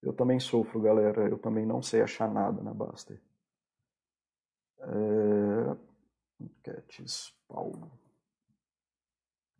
[0.00, 1.28] Eu também sofro, galera.
[1.28, 3.20] Eu também não sei achar nada na Baster.
[4.80, 5.92] É...
[6.40, 7.90] Enquetes, Paulo.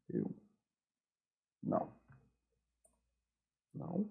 [0.08, 0.34] Eu.
[1.62, 2.01] Não.
[3.74, 4.08] Não.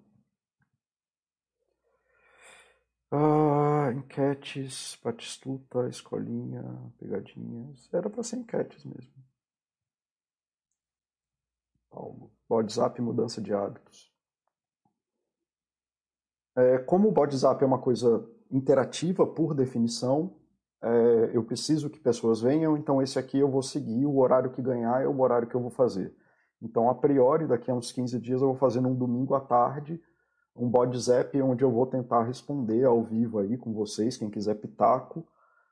[3.12, 6.64] Ah, enquetes, Batistuta, escolinha,
[6.98, 7.90] pegadinhas.
[7.94, 9.12] Era para ser enquetes mesmo.
[11.90, 12.32] Paulo.
[12.50, 14.12] WhatsApp mudança de hábitos.
[16.56, 20.36] É, como o WhatsApp é uma coisa interativa por definição,
[20.82, 24.62] é, eu preciso que pessoas venham, então esse aqui eu vou seguir, o horário que
[24.62, 26.14] ganhar é o horário que eu vou fazer.
[26.62, 30.02] Então, a priori, daqui a uns 15 dias eu vou fazer num domingo à tarde
[30.56, 35.26] um WhatsApp onde eu vou tentar responder ao vivo aí com vocês, quem quiser pitaco,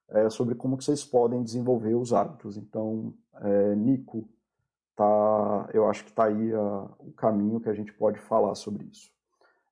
[0.09, 2.57] é, sobre como que vocês podem desenvolver os hábitos.
[2.57, 4.27] Então, é, Nico,
[4.95, 8.85] tá, eu acho que está aí a, o caminho que a gente pode falar sobre
[8.85, 9.11] isso.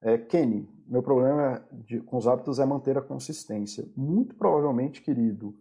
[0.02, 3.86] É, Kenny, meu problema de, com os hábitos é manter a consistência.
[3.96, 5.56] Muito provavelmente, querido,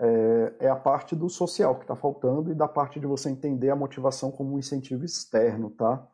[0.00, 3.68] é, é a parte do social que está faltando e da parte de você entender
[3.68, 6.06] a motivação como um incentivo externo, tá?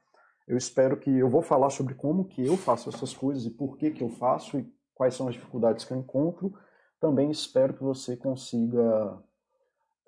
[0.47, 3.77] Eu espero que eu vou falar sobre como que eu faço essas coisas e por
[3.77, 6.53] que que eu faço e quais são as dificuldades que eu encontro.
[7.01, 9.19] Também espero que você consiga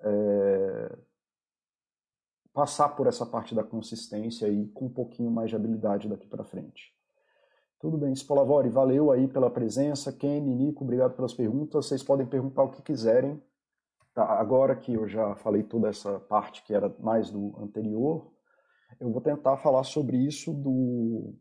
[0.01, 0.97] é,
[2.53, 6.43] passar por essa parte da consistência e com um pouquinho mais de habilidade daqui para
[6.43, 6.93] frente.
[7.79, 10.11] Tudo bem, Spolavori, valeu aí pela presença.
[10.11, 11.85] Kenny, Nico, obrigado pelas perguntas.
[11.85, 13.41] Vocês podem perguntar o que quiserem
[14.23, 18.31] agora que eu já falei toda essa parte que era mais do anterior,
[18.99, 21.33] eu vou tentar falar sobre isso do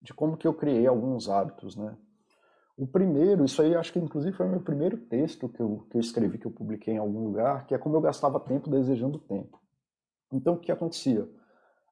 [0.00, 1.96] de como que eu criei alguns hábitos, né?
[2.76, 6.00] O primeiro, isso aí acho que inclusive foi meu primeiro texto que eu, que eu
[6.00, 9.60] escrevi, que eu publiquei em algum lugar, que é como eu gastava tempo desejando tempo.
[10.32, 11.28] Então, o que acontecia?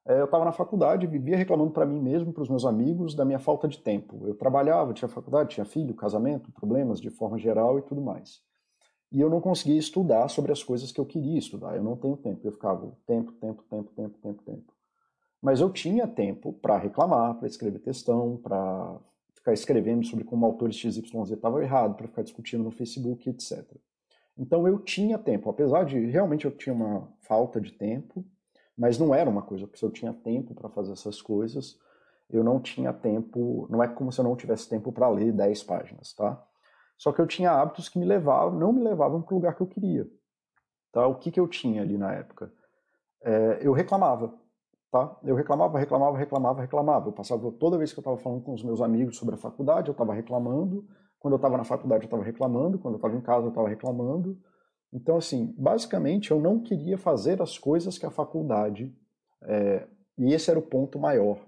[0.05, 3.23] É, eu estava na faculdade, vivia reclamando para mim mesmo, para os meus amigos, da
[3.23, 4.27] minha falta de tempo.
[4.27, 8.41] Eu trabalhava, tinha faculdade, tinha filho, casamento, problemas de forma geral e tudo mais.
[9.11, 11.75] E eu não conseguia estudar sobre as coisas que eu queria estudar.
[11.75, 12.39] Eu não tenho tempo.
[12.43, 14.73] Eu ficava tempo, tempo, tempo, tempo, tempo, tempo.
[15.41, 18.99] Mas eu tinha tempo para reclamar, para escrever textão, para
[19.33, 23.65] ficar escrevendo sobre como autores XYZ estavam errados, para ficar discutindo no Facebook, etc.
[24.37, 28.23] Então eu tinha tempo, apesar de realmente eu tinha uma falta de tempo,
[28.77, 31.77] mas não era uma coisa, porque se eu tinha tempo para fazer essas coisas,
[32.29, 35.63] eu não tinha tempo, não é como se eu não tivesse tempo para ler 10
[35.63, 36.41] páginas, tá?
[37.01, 39.61] Só que eu tinha hábitos que me levavam, não me levavam para o lugar que
[39.61, 40.07] eu queria.
[40.91, 41.07] Tá?
[41.07, 42.53] O que, que eu tinha ali na época?
[43.23, 44.31] É, eu reclamava.
[44.91, 45.17] Tá?
[45.23, 47.07] Eu reclamava, reclamava, reclamava, reclamava.
[47.09, 49.87] Eu passava toda vez que eu estava falando com os meus amigos sobre a faculdade,
[49.87, 50.85] eu estava reclamando.
[51.17, 52.77] Quando eu estava na faculdade, eu estava reclamando.
[52.77, 54.39] Quando eu estava em casa, eu estava reclamando.
[54.93, 58.95] Então, assim, basicamente, eu não queria fazer as coisas que a faculdade.
[59.41, 59.87] É,
[60.19, 61.39] e esse era o ponto maior,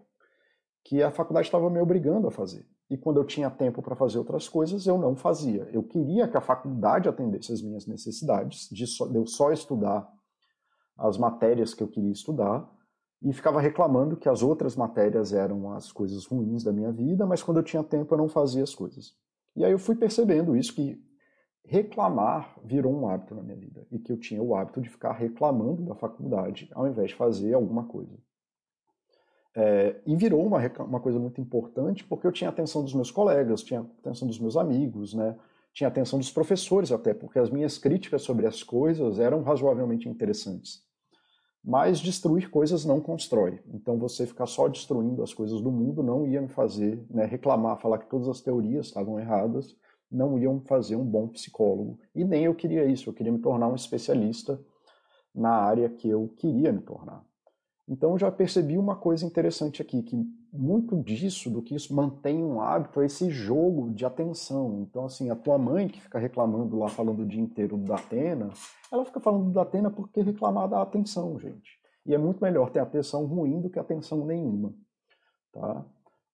[0.84, 2.66] que a faculdade estava me obrigando a fazer.
[2.94, 5.68] E quando eu tinha tempo para fazer outras coisas, eu não fazia.
[5.74, 10.08] Eu queria que a faculdade atendesse as minhas necessidades, de, só, de eu só estudar
[10.96, 12.72] as matérias que eu queria estudar
[13.20, 17.42] e ficava reclamando que as outras matérias eram as coisas ruins da minha vida, mas
[17.42, 19.16] quando eu tinha tempo eu não fazia as coisas.
[19.56, 21.04] E aí eu fui percebendo isso que
[21.66, 25.14] reclamar virou um hábito na minha vida e que eu tinha o hábito de ficar
[25.14, 28.16] reclamando da faculdade ao invés de fazer alguma coisa.
[29.56, 33.62] É, e virou uma, uma coisa muito importante porque eu tinha atenção dos meus colegas,
[33.62, 35.36] tinha atenção dos meus amigos, né?
[35.74, 40.84] tinha atenção dos professores até, porque as minhas críticas sobre as coisas eram razoavelmente interessantes.
[41.64, 43.60] Mas destruir coisas não constrói.
[43.74, 47.80] Então você ficar só destruindo as coisas do mundo não ia me fazer né, reclamar,
[47.80, 49.76] falar que todas as teorias estavam erradas,
[50.12, 51.98] não iam fazer um bom psicólogo.
[52.14, 54.60] E nem eu queria isso, eu queria me tornar um especialista
[55.34, 57.26] na área que eu queria me tornar.
[57.88, 62.62] Então já percebi uma coisa interessante aqui, que muito disso, do que isso mantém um
[62.62, 64.82] hábito, é esse jogo de atenção.
[64.82, 68.50] Então, assim, a tua mãe que fica reclamando lá, falando o dia inteiro do Datena,
[68.92, 71.82] ela fica falando do Datena porque reclamar dá atenção, gente.
[72.06, 74.74] E é muito melhor ter atenção ruim do que atenção nenhuma,
[75.52, 75.86] tá?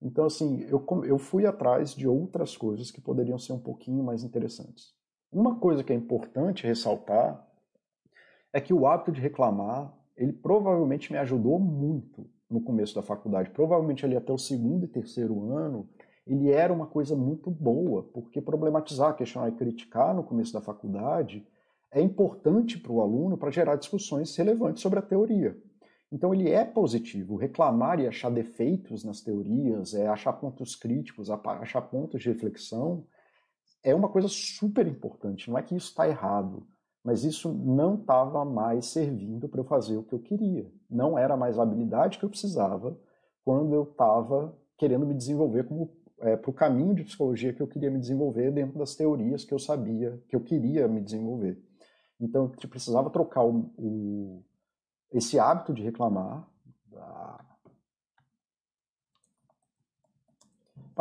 [0.01, 4.23] Então, assim, eu, eu fui atrás de outras coisas que poderiam ser um pouquinho mais
[4.23, 4.93] interessantes.
[5.31, 7.45] Uma coisa que é importante ressaltar
[8.51, 13.51] é que o hábito de reclamar, ele provavelmente me ajudou muito no começo da faculdade,
[13.51, 15.87] provavelmente ali até o segundo e terceiro ano,
[16.27, 21.47] ele era uma coisa muito boa, porque problematizar, questionar e criticar no começo da faculdade
[21.91, 25.57] é importante para o aluno para gerar discussões relevantes sobre a teoria.
[26.11, 27.35] Então ele é positivo.
[27.35, 33.05] Reclamar e achar defeitos nas teorias, é achar pontos críticos, achar pontos de reflexão,
[33.81, 35.49] é uma coisa super importante.
[35.49, 36.67] Não é que isso está errado.
[37.09, 40.71] Mas isso não estava mais servindo para eu fazer o que eu queria.
[40.87, 42.95] Não era mais a habilidade que eu precisava
[43.43, 47.67] quando eu estava querendo me desenvolver como é, para o caminho de psicologia que eu
[47.67, 51.59] queria me desenvolver dentro das teorias que eu sabia que eu queria me desenvolver.
[52.21, 54.43] Então eu precisava trocar o, o,
[55.11, 56.47] esse hábito de reclamar,
[56.91, 57.39] para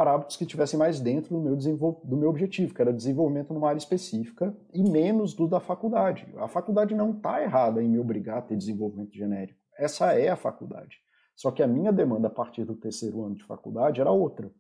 [0.07, 3.79] hábitos que estivessem mais dentro do meu, do meu objetivo, que era desenvolvimento numa área
[3.79, 6.33] específica e menos do da faculdade.
[6.37, 9.59] A faculdade não está errada em me obrigar a ter desenvolvimento genérico.
[9.77, 10.99] Essa é a faculdade.
[11.35, 14.51] Só que a minha demanda a partir do terceiro ano de faculdade era outra.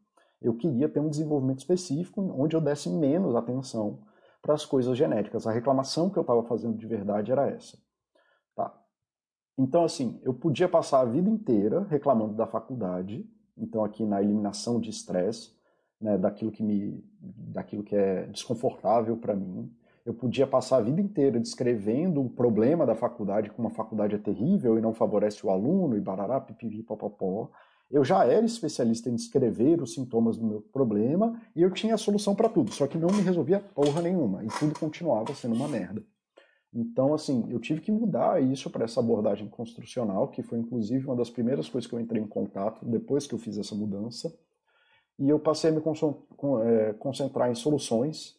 [0.40, 4.00] Eu queria ter um desenvolvimento específico onde eu desse menos atenção
[4.40, 5.46] para as coisas genéricas.
[5.46, 7.76] A reclamação que eu estava fazendo de verdade era essa.
[8.54, 8.72] Tá?
[9.58, 14.80] Então, assim, eu podia passar a vida inteira reclamando da faculdade, então aqui na eliminação
[14.80, 15.52] de estresse,
[16.00, 19.70] né, daquilo que me, daquilo que é desconfortável para mim.
[20.06, 24.18] Eu podia passar a vida inteira descrevendo o problema da faculdade, como a faculdade é
[24.18, 27.50] terrível e não favorece o aluno e barará, pipipi, popopó.
[27.90, 31.98] Eu já era especialista em descrever os sintomas do meu problema e eu tinha a
[31.98, 35.68] solução para tudo, só que não me resolvia porra nenhuma e tudo continuava sendo uma
[35.68, 36.02] merda.
[36.72, 41.16] Então, assim, eu tive que mudar isso para essa abordagem construcional, que foi inclusive uma
[41.16, 44.32] das primeiras coisas que eu entrei em contato depois que eu fiz essa mudança.
[45.18, 48.36] E eu passei a me é, concentrar em soluções,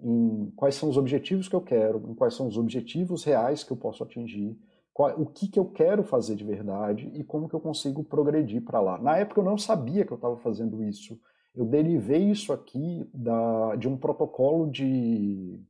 [0.00, 3.72] em quais são os objetivos que eu quero, em quais são os objetivos reais que
[3.72, 4.58] eu posso atingir,
[4.92, 8.62] qual, o que, que eu quero fazer de verdade e como que eu consigo progredir
[8.62, 8.98] para lá.
[8.98, 11.20] Na época eu não sabia que eu estava fazendo isso.
[11.54, 15.60] Eu derivei isso aqui da, de um protocolo de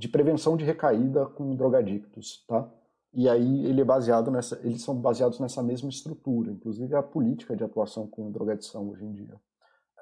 [0.00, 2.66] de prevenção de recaída com drogadictos, tá?
[3.12, 7.54] E aí ele é baseado nessa, eles são baseados nessa mesma estrutura, inclusive a política
[7.54, 9.38] de atuação com drogadição hoje em dia.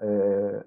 [0.00, 0.66] É,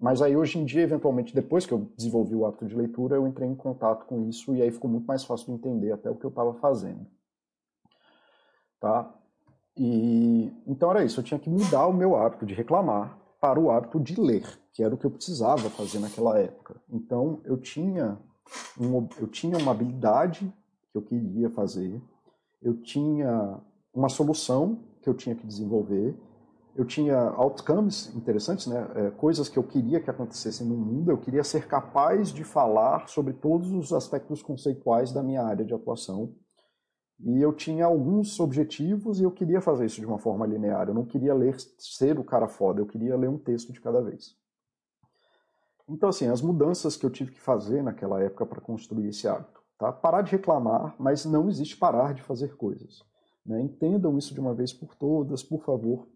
[0.00, 3.24] mas aí hoje em dia, eventualmente, depois que eu desenvolvi o hábito de leitura, eu
[3.24, 6.16] entrei em contato com isso e aí ficou muito mais fácil de entender até o
[6.16, 7.06] que eu estava fazendo.
[8.80, 9.14] Tá?
[9.76, 13.70] E então era isso, eu tinha que mudar o meu hábito de reclamar para o
[13.70, 16.74] hábito de ler, que era o que eu precisava fazer naquela época.
[16.90, 18.18] Então eu tinha
[18.78, 20.52] um, eu tinha uma habilidade
[20.90, 22.00] que eu queria fazer,
[22.60, 23.60] eu tinha
[23.94, 26.16] uma solução que eu tinha que desenvolver,
[26.74, 28.88] eu tinha outcomes interessantes, né?
[28.94, 33.08] É, coisas que eu queria que acontecessem no mundo, eu queria ser capaz de falar
[33.08, 36.34] sobre todos os aspectos conceituais da minha área de atuação.
[37.20, 40.88] E eu tinha alguns objetivos e eu queria fazer isso de uma forma linear.
[40.88, 44.00] Eu não queria ler ser o cara foda, eu queria ler um texto de cada
[44.00, 44.34] vez.
[45.88, 49.62] Então, assim, as mudanças que eu tive que fazer naquela época para construir esse hábito.
[49.78, 49.92] Tá?
[49.92, 53.02] Parar de reclamar, mas não existe parar de fazer coisas.
[53.44, 53.60] Né?
[53.60, 56.06] Entendam isso de uma vez por todas, por favor.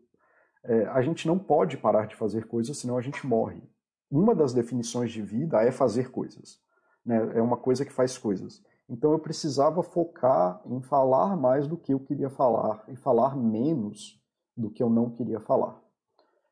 [0.63, 3.63] É, a gente não pode parar de fazer coisas, senão a gente morre.
[4.11, 6.61] Uma das definições de vida é fazer coisas.
[7.05, 7.17] Né?
[7.35, 8.63] É uma coisa que faz coisas.
[8.89, 14.21] Então eu precisava focar em falar mais do que eu queria falar e falar menos
[14.57, 15.81] do que eu não queria falar.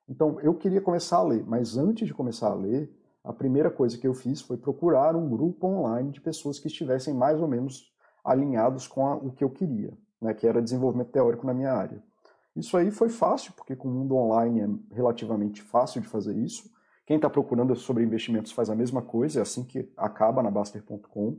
[0.09, 2.92] Então eu queria começar a ler, mas antes de começar a ler,
[3.25, 7.15] a primeira coisa que eu fiz foi procurar um grupo online de pessoas que estivessem
[7.15, 7.91] mais ou menos
[8.23, 12.03] alinhados com a, o que eu queria, né, que era desenvolvimento teórico na minha área.
[12.55, 16.71] Isso aí foi fácil, porque com o mundo online é relativamente fácil de fazer isso.
[17.07, 21.39] Quem está procurando sobre investimentos faz a mesma coisa, é assim que acaba na Baster.com.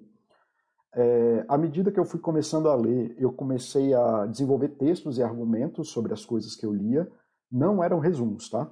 [0.94, 5.24] É, à medida que eu fui começando a ler, eu comecei a desenvolver textos e
[5.24, 7.10] argumentos sobre as coisas que eu lia.
[7.52, 8.72] Não eram resumos, tá?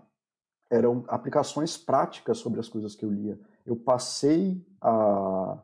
[0.73, 3.39] Eram aplicações práticas sobre as coisas que eu lia.
[3.63, 5.59] Eu passei a,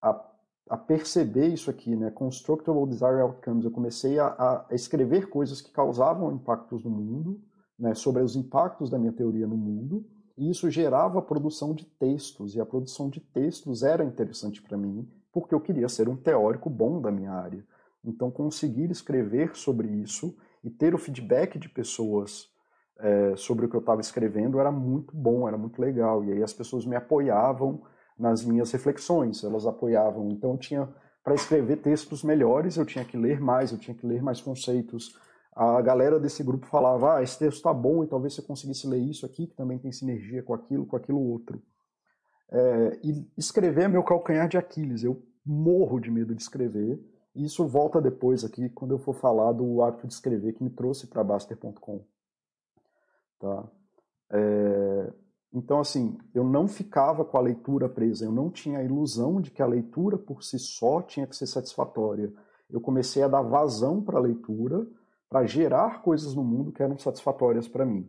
[0.00, 0.30] a,
[0.70, 2.10] a perceber isso aqui, né?
[2.10, 3.64] Constructible Desire Outcomes.
[3.64, 7.40] Eu comecei a, a escrever coisas que causavam impactos no mundo,
[7.76, 7.94] né?
[7.94, 10.06] sobre os impactos da minha teoria no mundo,
[10.38, 14.78] e isso gerava a produção de textos, e a produção de textos era interessante para
[14.78, 17.64] mim, porque eu queria ser um teórico bom da minha área.
[18.04, 22.51] Então, conseguir escrever sobre isso e ter o feedback de pessoas
[22.98, 26.24] é, sobre o que eu estava escrevendo era muito bom, era muito legal.
[26.24, 27.82] E aí as pessoas me apoiavam
[28.18, 30.30] nas minhas reflexões, elas apoiavam.
[30.30, 30.88] Então tinha,
[31.24, 35.18] para escrever textos melhores, eu tinha que ler mais, eu tinha que ler mais conceitos.
[35.54, 39.00] A galera desse grupo falava, ah, esse texto está bom e talvez você conseguisse ler
[39.00, 41.62] isso aqui, que também tem sinergia com aquilo, com aquilo outro.
[42.50, 47.00] É, e escrever é meu calcanhar de Aquiles, eu morro de medo de escrever.
[47.34, 51.06] Isso volta depois aqui, quando eu for falar do hábito de escrever que me trouxe
[51.06, 52.04] para Baster.com.
[53.42, 53.68] Tá?
[54.30, 55.12] É,
[55.52, 59.50] então, assim, eu não ficava com a leitura presa, eu não tinha a ilusão de
[59.50, 62.32] que a leitura por si só tinha que ser satisfatória.
[62.70, 64.86] Eu comecei a dar vazão para a leitura,
[65.28, 68.08] para gerar coisas no mundo que eram satisfatórias para mim.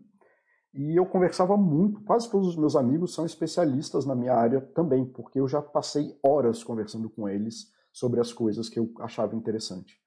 [0.72, 5.04] E eu conversava muito, quase todos os meus amigos são especialistas na minha área também,
[5.04, 10.03] porque eu já passei horas conversando com eles sobre as coisas que eu achava interessante.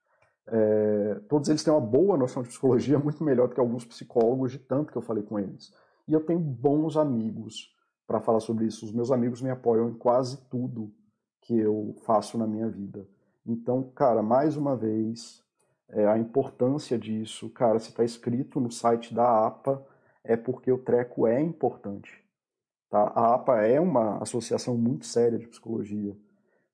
[0.47, 4.51] É, todos eles têm uma boa noção de psicologia, muito melhor do que alguns psicólogos,
[4.51, 5.73] de tanto que eu falei com eles.
[6.07, 7.75] E eu tenho bons amigos
[8.07, 8.85] para falar sobre isso.
[8.85, 10.93] Os meus amigos me apoiam em quase tudo
[11.41, 13.07] que eu faço na minha vida.
[13.45, 15.43] Então, cara, mais uma vez,
[15.89, 19.85] é, a importância disso, cara, se está escrito no site da APA,
[20.23, 22.11] é porque o treco é importante.
[22.89, 22.99] Tá?
[23.15, 26.15] A APA é uma associação muito séria de psicologia.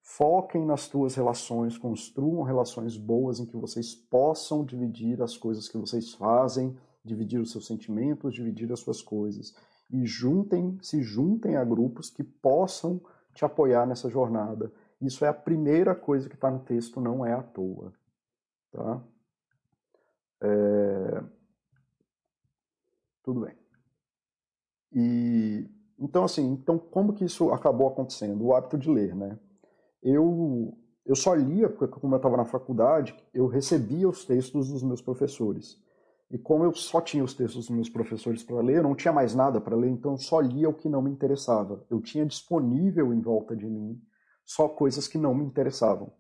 [0.06, 5.78] Foquem nas tuas relações, construam relações boas em que vocês possam dividir as coisas que
[5.78, 9.56] vocês fazem, dividir os seus sentimentos, dividir as suas coisas.
[9.89, 13.00] E juntem, se juntem a grupos que possam
[13.34, 14.74] te apoiar nessa jornada.
[15.00, 17.94] Isso é a primeira coisa que está no texto, não é à toa.
[18.74, 19.02] Tá?
[20.42, 21.24] É...
[23.24, 23.56] Tudo bem.
[24.92, 25.66] E
[25.98, 28.44] então assim, então como que isso acabou acontecendo?
[28.44, 29.39] O hábito de ler, né?
[30.04, 34.84] Eu, eu só lia, porque como eu estava na faculdade, eu recebia os textos dos
[34.84, 35.82] meus professores.
[36.30, 39.14] E como eu só tinha os textos dos meus professores para ler, eu não tinha
[39.14, 41.86] mais nada para ler, então eu só lia o que não me interessava.
[41.89, 44.01] Eu tinha disponível em volta de mim
[44.45, 46.12] só coisas que não me interessavam.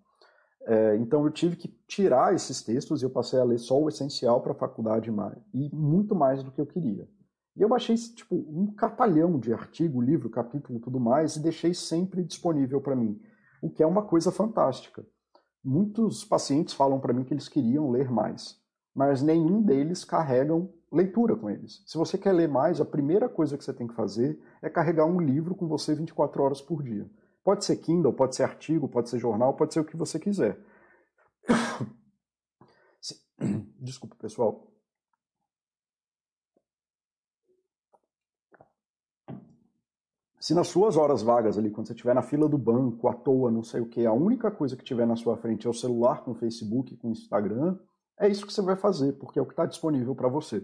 [0.65, 3.89] É, então eu tive que tirar esses textos e eu passei a ler só o
[3.89, 5.11] essencial para a faculdade
[5.53, 7.07] e muito mais do que eu queria.
[7.55, 12.23] E eu baixei tipo um catalhão de artigo, livro, capítulo, tudo mais e deixei sempre
[12.23, 13.19] disponível para mim
[13.63, 15.05] o que é uma coisa fantástica.
[15.63, 18.59] Muitos pacientes falam para mim que eles queriam ler mais,
[18.93, 21.81] mas nenhum deles carregam leitura com eles.
[21.85, 25.05] Se você quer ler mais, a primeira coisa que você tem que fazer é carregar
[25.05, 27.09] um livro com você 24 horas por dia.
[27.41, 30.59] Pode ser Kindle, pode ser artigo, pode ser jornal, pode ser o que você quiser.
[33.79, 34.72] Desculpa, pessoal.
[40.43, 43.49] Se nas suas horas vagas ali, quando você estiver na fila do banco, à toa,
[43.49, 46.21] não sei o que, a única coisa que tiver na sua frente é o celular
[46.21, 47.79] com Facebook, com Instagram,
[48.19, 50.61] é isso que você vai fazer, porque é o que está disponível para você.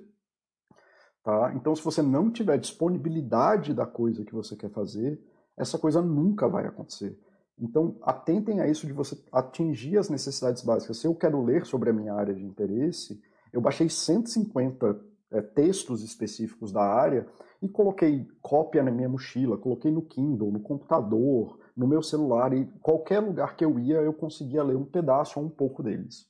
[1.24, 1.54] Tá?
[1.56, 5.18] Então, se você não tiver disponibilidade da coisa que você quer fazer,
[5.56, 7.18] essa coisa nunca vai acontecer.
[7.58, 10.98] Então, atentem a isso de você atingir as necessidades básicas.
[10.98, 13.18] Se eu quero ler sobre a minha área de interesse,
[13.54, 15.00] eu baixei 150
[15.32, 17.26] é, textos específicos da área
[17.62, 22.66] e coloquei cópia na minha mochila, coloquei no Kindle, no computador, no meu celular e
[22.82, 26.26] qualquer lugar que eu ia eu conseguia ler um pedaço ou um pouco deles.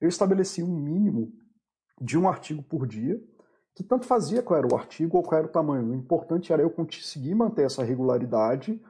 [0.00, 1.32] Eu estabeleci um mínimo
[2.00, 3.20] de um artigo por dia,
[3.74, 5.90] que tanto fazia qual era o artigo ou qual era o tamanho.
[5.90, 8.80] O importante era eu conseguir manter essa regularidade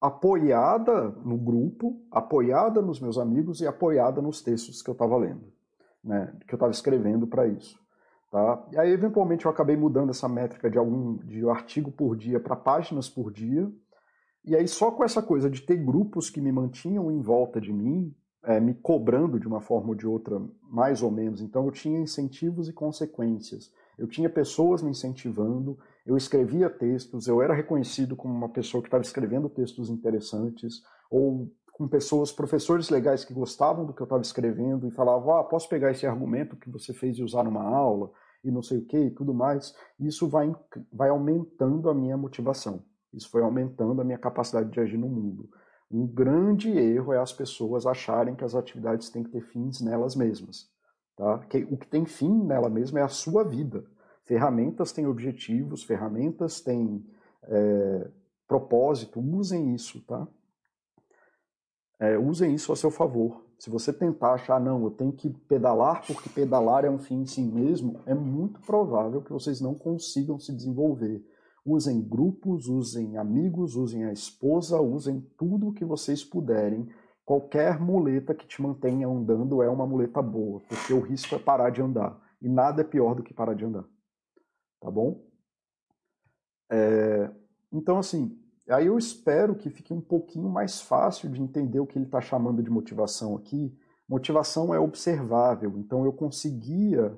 [0.00, 5.52] apoiada no grupo, apoiada nos meus amigos e apoiada nos textos que eu estava lendo,
[6.02, 7.78] né, que eu estava escrevendo para isso.
[8.36, 8.62] Tá?
[8.70, 12.54] E aí, eventualmente, eu acabei mudando essa métrica de algum de artigo por dia para
[12.54, 13.66] páginas por dia.
[14.44, 17.72] E aí, só com essa coisa de ter grupos que me mantinham em volta de
[17.72, 18.14] mim,
[18.44, 20.38] é, me cobrando de uma forma ou de outra,
[20.70, 21.40] mais ou menos.
[21.40, 23.72] Então, eu tinha incentivos e consequências.
[23.96, 28.88] Eu tinha pessoas me incentivando, eu escrevia textos, eu era reconhecido como uma pessoa que
[28.88, 34.20] estava escrevendo textos interessantes, ou com pessoas, professores legais que gostavam do que eu estava
[34.20, 38.10] escrevendo e falavam, ah, posso pegar esse argumento que você fez e usar numa aula
[38.48, 39.74] e não sei o que e tudo mais.
[39.98, 40.54] Isso vai,
[40.92, 42.84] vai aumentando a minha motivação.
[43.12, 45.48] Isso foi aumentando a minha capacidade de agir no mundo.
[45.90, 50.16] Um grande erro é as pessoas acharem que as atividades têm que ter fins nelas
[50.16, 50.68] mesmas.
[51.16, 51.38] Tá?
[51.46, 53.84] Que, o que tem fim nela mesma é a sua vida.
[54.24, 57.04] Ferramentas têm objetivos, ferramentas têm
[57.44, 58.10] é,
[58.46, 60.26] propósito, usem isso, tá?
[61.98, 63.45] é, usem isso a seu favor.
[63.58, 67.26] Se você tentar achar, não, eu tenho que pedalar porque pedalar é um fim em
[67.26, 71.24] si mesmo, é muito provável que vocês não consigam se desenvolver.
[71.64, 76.88] Usem grupos, usem amigos, usem a esposa, usem tudo o que vocês puderem.
[77.24, 81.70] Qualquer muleta que te mantenha andando é uma muleta boa, porque o risco é parar
[81.70, 82.16] de andar.
[82.40, 83.84] E nada é pior do que parar de andar.
[84.80, 85.24] Tá bom?
[86.70, 87.30] É...
[87.72, 88.38] Então, assim,
[88.68, 92.20] Aí eu espero que fique um pouquinho mais fácil de entender o que ele está
[92.20, 93.76] chamando de motivação aqui.
[94.08, 97.16] Motivação é observável, então eu conseguia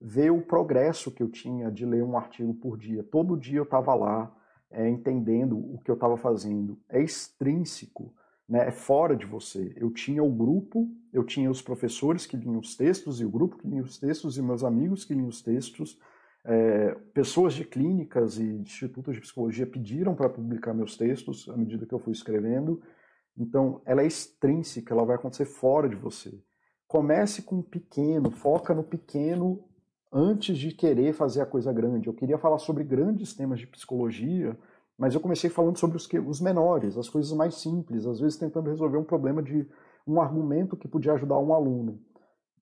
[0.00, 3.04] ver o progresso que eu tinha de ler um artigo por dia.
[3.04, 4.34] Todo dia eu estava lá,
[4.70, 6.78] é, entendendo o que eu estava fazendo.
[6.88, 8.12] É extrínseco,
[8.48, 8.68] né?
[8.68, 9.72] é fora de você.
[9.76, 13.58] Eu tinha o grupo, eu tinha os professores que liam os textos, e o grupo
[13.58, 15.98] que lia os textos, e meus amigos que liam os textos,
[16.44, 21.86] é, pessoas de clínicas e institutos de psicologia pediram para publicar meus textos à medida
[21.86, 22.80] que eu fui escrevendo.
[23.36, 26.42] Então, ela é extrínseca, ela vai acontecer fora de você.
[26.86, 29.64] Comece com o pequeno, foca no pequeno
[30.12, 32.08] antes de querer fazer a coisa grande.
[32.08, 34.58] Eu queria falar sobre grandes temas de psicologia,
[34.98, 38.38] mas eu comecei falando sobre os, que, os menores, as coisas mais simples, às vezes
[38.38, 39.66] tentando resolver um problema de
[40.06, 42.00] um argumento que podia ajudar um aluno.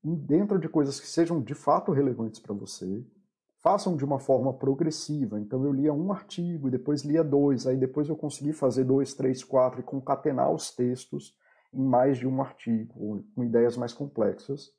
[0.04, 3.04] dentro de coisas que sejam de fato relevantes para você,
[3.62, 5.40] façam de uma forma progressiva.
[5.40, 9.42] Então eu lia um artigo depois lia dois, aí depois eu consegui fazer dois, três,
[9.42, 11.36] quatro e concatenar os textos
[11.72, 14.72] em mais de um artigo, com ideias mais complexas,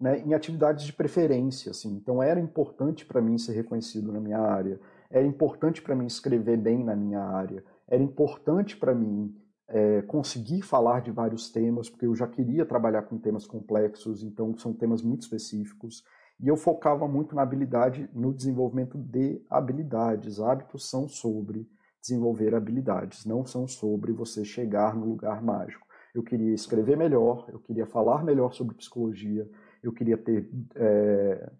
[0.00, 1.70] né, em atividades de preferência.
[1.70, 1.94] Assim.
[1.96, 6.56] Então era importante para mim ser reconhecido na minha área, era importante para mim escrever
[6.56, 9.34] bem na minha área, era importante para mim
[9.68, 14.56] é, conseguir falar de vários temas, porque eu já queria trabalhar com temas complexos, então
[14.56, 16.04] são temas muito específicos.
[16.40, 20.38] E eu focava muito na habilidade, no desenvolvimento de habilidades.
[20.40, 21.68] Hábitos são sobre
[22.00, 25.86] desenvolver habilidades, não são sobre você chegar no lugar mágico.
[26.14, 29.48] Eu queria escrever melhor, eu queria falar melhor sobre psicologia,
[29.82, 31.52] eu queria ter é,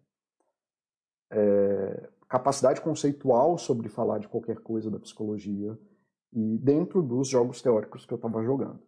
[1.31, 5.77] é, capacidade conceitual sobre falar de qualquer coisa da psicologia
[6.33, 8.81] e dentro dos jogos teóricos que eu estava jogando.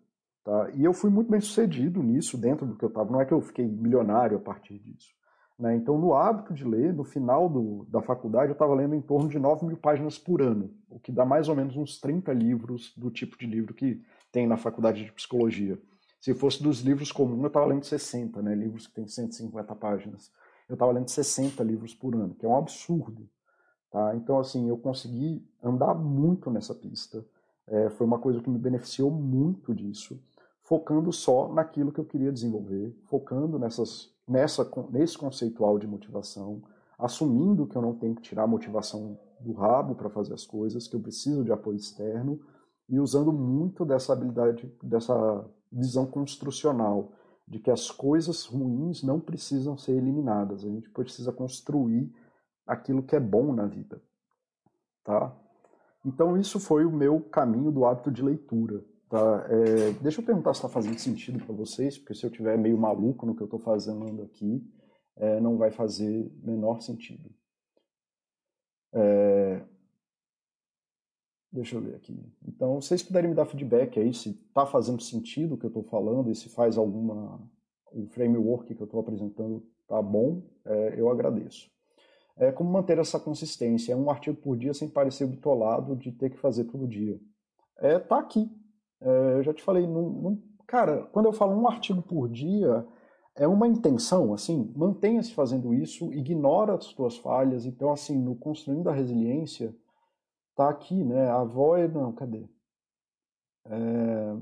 [0.45, 0.71] Tá?
[0.75, 3.11] E eu fui muito bem sucedido nisso, dentro do que eu estava.
[3.11, 5.09] Não é que eu fiquei milionário a partir disso.
[5.59, 5.75] Né?
[5.75, 9.29] Então, no hábito de ler, no final do, da faculdade, eu estava lendo em torno
[9.29, 12.93] de 9 mil páginas por ano, o que dá mais ou menos uns 30 livros
[12.97, 14.01] do tipo de livro que
[14.31, 15.81] tem na faculdade de psicologia.
[16.21, 18.55] Se fosse dos livros comuns, eu estava lendo 60, né?
[18.55, 20.31] livros que têm 150 páginas.
[20.69, 23.29] Eu estava lendo 60 livros por ano, que é um absurdo.
[23.91, 24.15] Tá?
[24.15, 27.25] Então, assim, eu consegui andar muito nessa pista.
[27.67, 30.21] É, foi uma coisa que me beneficiou muito disso,
[30.63, 36.63] focando só naquilo que eu queria desenvolver, focando nessas nessa, nesse conceitual de motivação,
[36.99, 40.87] assumindo que eu não tenho que tirar a motivação do rabo para fazer as coisas,
[40.87, 42.41] que eu preciso de apoio externo
[42.89, 47.13] e usando muito dessa habilidade, dessa visão construcional,
[47.47, 52.13] de que as coisas ruins não precisam ser eliminadas, a gente precisa construir
[52.67, 54.03] aquilo que é bom na vida,
[55.05, 55.35] tá?
[56.05, 59.47] Então isso foi o meu caminho do hábito de leitura, tá?
[59.51, 62.79] É, deixa eu perguntar se está fazendo sentido para vocês, porque se eu tiver meio
[62.79, 64.63] maluco no que eu estou fazendo aqui,
[65.17, 67.31] é, não vai fazer menor sentido.
[68.93, 69.63] É,
[71.51, 72.15] Deixa eu ver aqui.
[72.47, 75.69] Então, se vocês puderem me dar feedback aí, se está fazendo sentido o que eu
[75.69, 77.41] estou falando e se faz alguma.
[77.91, 81.71] o framework que eu estou apresentando tá bom, é, eu agradeço.
[82.37, 83.93] É, como manter essa consistência?
[83.93, 87.19] É um artigo por dia sem parecer bitolado de ter que fazer todo dia.
[87.79, 88.49] É, tá aqui.
[89.01, 92.87] É, eu já te falei, não, não, cara, quando eu falo um artigo por dia,
[93.35, 97.65] é uma intenção, assim, mantenha-se fazendo isso, ignora as suas falhas.
[97.65, 99.75] Então, assim, no Construindo a Resiliência,
[100.59, 101.29] Tá aqui, né?
[101.29, 101.87] A avó é.
[101.87, 102.45] Não, cadê?
[103.65, 104.37] É...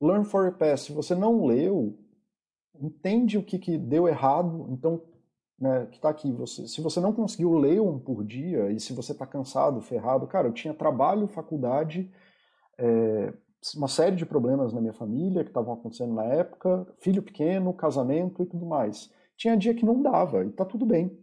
[0.00, 0.86] Learn for your past.
[0.86, 1.98] Se você não leu,
[2.80, 4.66] entende o que, que deu errado.
[4.70, 5.02] Então,
[5.60, 6.32] né, que tá aqui.
[6.32, 10.26] Você, se você não conseguiu ler um por dia, e se você tá cansado, ferrado,
[10.26, 12.10] cara, eu tinha trabalho, faculdade,
[12.78, 13.32] é,
[13.76, 18.42] uma série de problemas na minha família que estavam acontecendo na época, filho pequeno, casamento
[18.42, 19.12] e tudo mais.
[19.36, 21.16] Tinha dia que não dava, e tá tudo bem.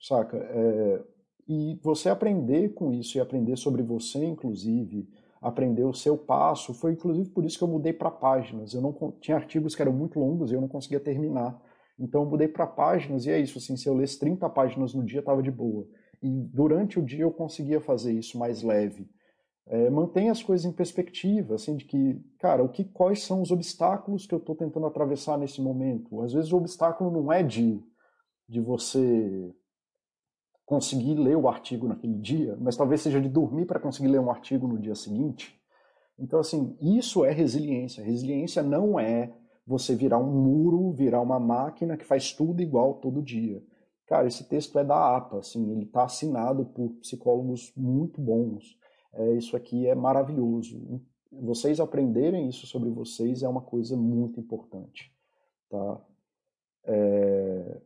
[0.00, 0.36] Saca?
[0.36, 1.04] É,
[1.48, 5.08] e você aprender com isso e aprender sobre você, inclusive,
[5.40, 8.74] aprender o seu passo, foi inclusive por isso que eu mudei para páginas.
[8.74, 11.60] Eu não tinha artigos que eram muito longos e eu não conseguia terminar.
[11.98, 15.04] Então eu mudei para páginas e é isso, assim, se eu lesse 30 páginas no
[15.04, 15.86] dia estava de boa.
[16.22, 19.10] E durante o dia eu conseguia fazer isso mais leve.
[19.66, 23.50] É, mantenha as coisas em perspectiva, assim, de que, cara, o que, quais são os
[23.50, 26.20] obstáculos que eu estou tentando atravessar nesse momento?
[26.20, 27.80] Às vezes o obstáculo não é de,
[28.48, 29.54] de você
[30.66, 34.30] conseguir ler o artigo naquele dia, mas talvez seja de dormir para conseguir ler um
[34.30, 35.58] artigo no dia seguinte.
[36.18, 38.02] Então, assim, isso é resiliência.
[38.02, 39.32] Resiliência não é
[39.66, 43.62] você virar um muro, virar uma máquina que faz tudo igual todo dia.
[44.06, 48.76] Cara, esse texto é da APA, assim, ele está assinado por psicólogos muito bons.
[49.14, 51.00] É, isso aqui é maravilhoso.
[51.30, 55.12] Vocês aprenderem isso sobre vocês é uma coisa muito importante.
[55.68, 56.00] Tá?
[56.84, 57.80] É,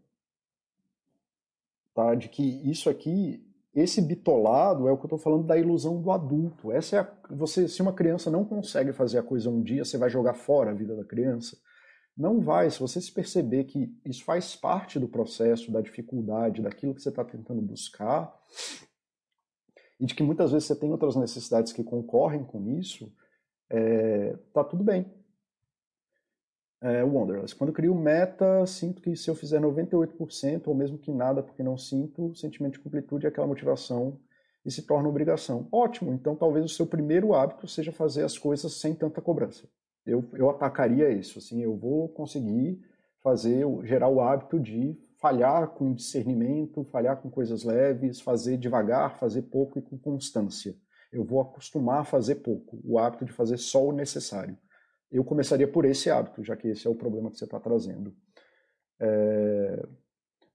[1.95, 2.15] tá?
[2.15, 6.11] De que isso aqui, esse bitolado é o que eu estou falando da ilusão do
[6.11, 6.73] adulto.
[6.73, 9.99] Essa é a, você, se uma criança não consegue fazer a coisa um dia, você
[9.99, 11.57] vai jogar fora a vida da criança?
[12.17, 12.71] Não vai.
[12.71, 17.11] Se você se perceber que isso faz parte do processo, da dificuldade, daquilo que você
[17.11, 18.35] está tentando buscar,
[19.99, 23.13] e de que muitas vezes você tem outras necessidades que concorrem com isso,
[23.71, 25.07] é, tá tudo bem
[26.81, 27.55] é, Wanderless.
[27.55, 31.77] Quando crio meta, sinto que se eu fizer 98%, ou mesmo que nada, porque não
[31.77, 34.19] sinto, o sentimento de completude é aquela motivação
[34.65, 35.69] e se torna obrigação.
[35.73, 39.69] Ótimo, então talvez o seu primeiro hábito seja fazer as coisas sem tanta cobrança.
[40.05, 42.81] Eu, eu atacaria isso, assim, eu vou conseguir
[43.23, 49.43] fazer, gerar o hábito de falhar com discernimento, falhar com coisas leves, fazer devagar, fazer
[49.43, 50.75] pouco e com constância.
[51.13, 54.57] Eu vou acostumar a fazer pouco, o hábito de fazer só o necessário
[55.11, 58.15] eu começaria por esse hábito, já que esse é o problema que você está trazendo.
[59.01, 59.87] É...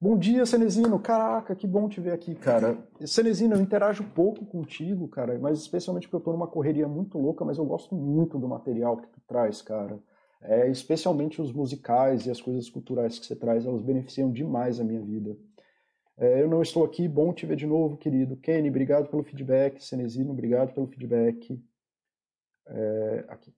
[0.00, 0.98] Bom dia, Cenezino.
[0.98, 2.76] Caraca, que bom te ver aqui, cara.
[3.06, 7.44] Cenezino, eu interajo pouco contigo, cara, mas especialmente porque eu estou numa correria muito louca,
[7.44, 9.98] mas eu gosto muito do material que tu traz, cara.
[10.42, 14.84] É, especialmente os musicais e as coisas culturais que você traz, elas beneficiam demais a
[14.84, 15.36] minha vida.
[16.16, 18.36] É, eu não estou aqui, bom te ver de novo, querido.
[18.36, 19.82] Kenny, obrigado pelo feedback.
[19.82, 21.62] Cenezino, obrigado pelo feedback.
[22.66, 23.52] É, aqui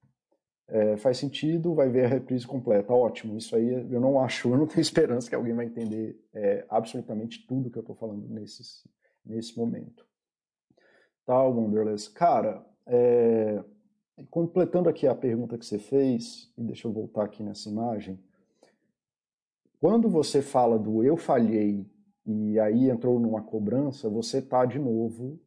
[0.69, 2.93] é, faz sentido, vai ver a reprise completa.
[2.93, 6.65] Ótimo, isso aí eu não acho, eu não tenho esperança que alguém vai entender é,
[6.69, 8.63] absolutamente tudo que eu estou falando nesse,
[9.25, 10.07] nesse momento.
[11.25, 12.11] Tá, Wonderless.
[12.11, 13.63] Cara, é,
[14.31, 18.19] completando aqui a pergunta que você fez, e deixa eu voltar aqui nessa imagem.
[19.81, 21.87] Quando você fala do eu falhei
[22.25, 25.39] e aí entrou numa cobrança, você está de novo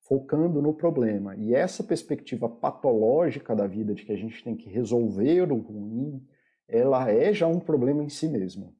[0.00, 1.36] focando no problema.
[1.36, 6.24] E essa perspectiva patológica da vida, de que a gente tem que resolver o ruim,
[6.68, 8.72] ela é já um problema em si mesma.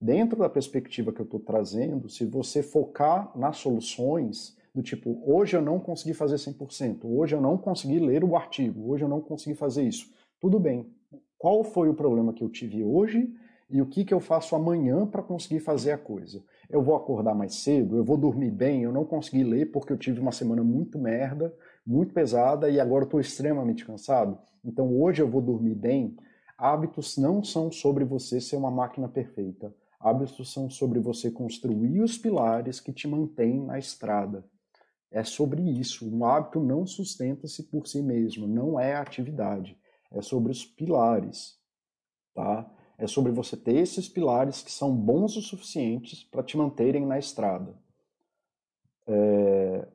[0.00, 5.56] Dentro da perspectiva que eu estou trazendo, se você focar nas soluções, do tipo, hoje
[5.56, 9.20] eu não consegui fazer 100%, hoje eu não consegui ler o artigo, hoje eu não
[9.20, 10.10] consegui fazer isso,
[10.40, 10.86] tudo bem.
[11.36, 13.32] Qual foi o problema que eu tive hoje
[13.70, 16.42] e o que, que eu faço amanhã para conseguir fazer a coisa?
[16.68, 19.96] eu vou acordar mais cedo, eu vou dormir bem, eu não consegui ler porque eu
[19.96, 21.54] tive uma semana muito merda,
[21.86, 24.38] muito pesada e agora estou extremamente cansado.
[24.62, 26.14] Então hoje eu vou dormir bem.
[26.58, 29.74] Hábitos não são sobre você ser uma máquina perfeita.
[29.98, 34.44] Hábitos são sobre você construir os pilares que te mantêm na estrada.
[35.10, 36.08] É sobre isso.
[36.08, 39.78] Um hábito não sustenta-se por si mesmo, não é atividade.
[40.10, 41.58] É sobre os pilares,
[42.34, 42.70] tá?
[42.98, 47.18] É sobre você ter esses pilares que são bons o suficientes para te manterem na
[47.18, 47.78] estrada.
[49.06, 49.88] É...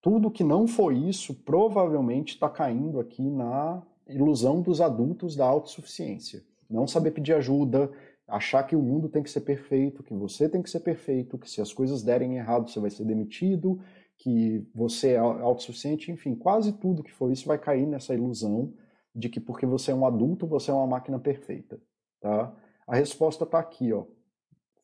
[0.00, 6.42] Tudo que não foi isso provavelmente está caindo aqui na ilusão dos adultos da autossuficiência.
[6.68, 7.90] Não saber pedir ajuda,
[8.30, 11.50] achar que o mundo tem que ser perfeito, que você tem que ser perfeito, que
[11.50, 13.80] se as coisas derem errado você vai ser demitido,
[14.18, 18.72] que você é autossuficiente, enfim, quase tudo que for isso vai cair nessa ilusão
[19.14, 21.80] de que porque você é um adulto você é uma máquina perfeita,
[22.20, 22.54] tá?
[22.86, 24.04] A resposta está aqui, ó.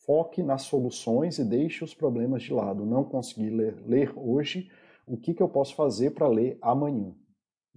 [0.05, 2.87] Foque nas soluções e deixe os problemas de lado.
[2.87, 4.71] Não consegui ler, ler hoje,
[5.07, 7.13] o que, que eu posso fazer para ler amanhã?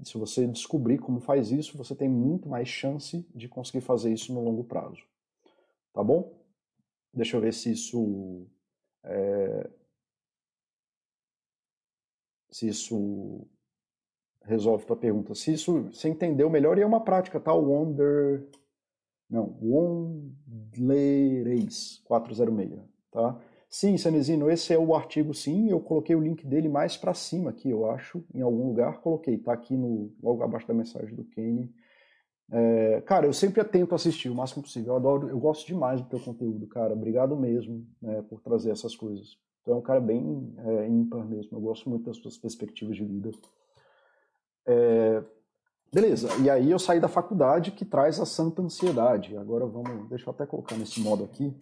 [0.03, 4.34] se você descobrir como faz isso, você tem muito mais chance de conseguir fazer isso
[4.34, 5.09] no longo prazo.
[5.93, 6.37] Tá bom?
[7.13, 8.47] Deixa eu ver se isso.
[9.03, 9.69] É,
[12.51, 13.47] se isso
[14.43, 15.33] resolve tua pergunta.
[15.35, 17.53] Se isso você entendeu melhor, e é uma prática, tá?
[17.53, 18.47] Wonder.
[19.29, 22.79] Não, Wondlereis 406,
[23.11, 23.39] tá?
[23.69, 27.51] Sim, Sanezino, esse é o artigo sim, eu coloquei o link dele mais para cima
[27.51, 31.23] aqui, eu acho, em algum lugar, coloquei, tá aqui no, logo abaixo da mensagem do
[31.23, 31.71] Kenny.
[32.52, 34.93] É, cara, eu sempre tento assistir o máximo possível.
[34.93, 36.93] Eu adoro, eu gosto demais do teu conteúdo, cara.
[36.93, 39.38] Obrigado mesmo né, por trazer essas coisas.
[39.64, 41.58] Tu é um cara bem é, ímpar mesmo.
[41.58, 43.32] Eu gosto muito das tuas perspectivas de vida.
[44.66, 45.24] É,
[45.93, 46.30] beleza.
[46.41, 49.38] E aí eu saí da faculdade que traz a santa ansiedade.
[49.38, 51.56] Agora vamos, deixa eu até colocar nesse modo aqui.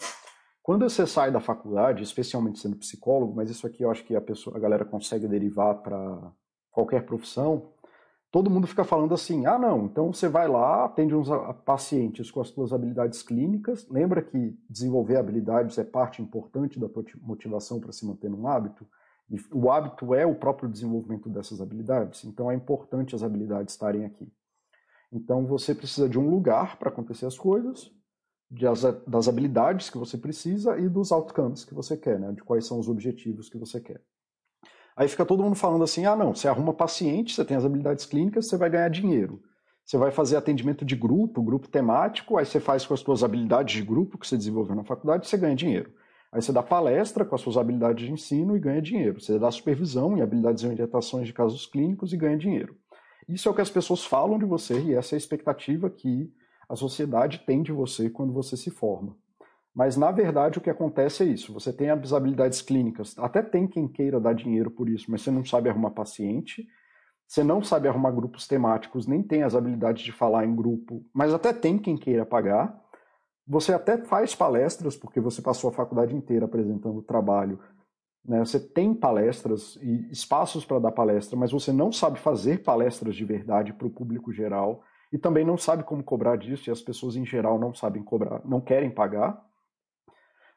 [0.64, 4.22] Quando você sai da faculdade, especialmente sendo psicólogo, mas isso aqui eu acho que a
[4.22, 6.32] pessoa, a galera consegue derivar para
[6.72, 7.72] qualquer profissão
[8.32, 11.28] todo mundo fica falando assim: ah, não, então você vai lá, atende uns
[11.65, 13.88] pacientes com as suas habilidades clínicas.
[13.89, 16.88] Lembra que desenvolver habilidades é parte importante da
[17.21, 18.88] motivação para se manter num hábito?
[19.30, 24.05] E o hábito é o próprio desenvolvimento dessas habilidades, então é importante as habilidades estarem
[24.05, 24.32] aqui.
[25.11, 27.91] Então você precisa de um lugar para acontecer as coisas,
[29.05, 32.32] das habilidades que você precisa e dos outcomes que você quer, né?
[32.32, 34.01] de quais são os objetivos que você quer.
[34.98, 38.06] Aí fica todo mundo falando assim: ah, não, você arruma paciente, você tem as habilidades
[38.08, 39.39] clínicas, você vai ganhar dinheiro.
[39.86, 43.76] Você vai fazer atendimento de grupo, grupo temático, aí você faz com as suas habilidades
[43.76, 45.93] de grupo que você desenvolveu na faculdade, você ganha dinheiro.
[46.30, 49.22] Aí você dá palestra com as suas habilidades de ensino e ganha dinheiro.
[49.22, 52.76] Você dá supervisão e habilidades de orientações de casos clínicos e ganha dinheiro.
[53.30, 56.30] Isso é o que as pessoas falam de você e essa é a expectativa que
[56.68, 59.16] a sociedade tem de você quando você se forma.
[59.78, 61.53] Mas, na verdade, o que acontece é isso.
[61.53, 65.45] Você tem habilidades clínicas, até tem quem queira dar dinheiro por isso, mas você não
[65.45, 66.67] sabe arrumar paciente,
[67.28, 71.32] você não sabe arrumar grupos temáticos, nem tem as habilidades de falar em grupo, mas
[71.32, 72.75] até tem quem queira pagar.
[73.45, 77.59] Você até faz palestras, porque você passou a faculdade inteira apresentando o trabalho.
[78.25, 78.39] Né?
[78.39, 83.23] Você tem palestras e espaços para dar palestra, mas você não sabe fazer palestras de
[83.23, 84.82] verdade para o público geral
[85.13, 88.41] e também não sabe como cobrar disso, e as pessoas em geral não sabem cobrar,
[88.43, 89.45] não querem pagar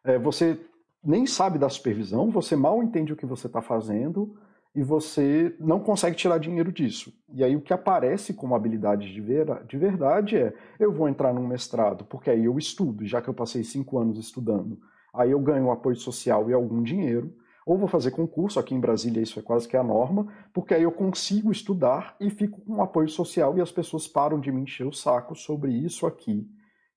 [0.04, 0.58] é, você
[1.02, 4.36] nem sabe da supervisão, você mal entende o que você está fazendo
[4.74, 7.12] e você não consegue tirar dinheiro disso.
[7.32, 11.32] E aí o que aparece como habilidade de, ver, de verdade é eu vou entrar
[11.32, 14.78] num mestrado, porque aí eu estudo, já que eu passei cinco anos estudando,
[15.12, 17.34] aí eu ganho apoio social e algum dinheiro,
[17.66, 20.82] ou vou fazer concurso, aqui em Brasília isso é quase que a norma, porque aí
[20.82, 24.86] eu consigo estudar e fico com apoio social e as pessoas param de me encher
[24.86, 26.48] o saco sobre isso aqui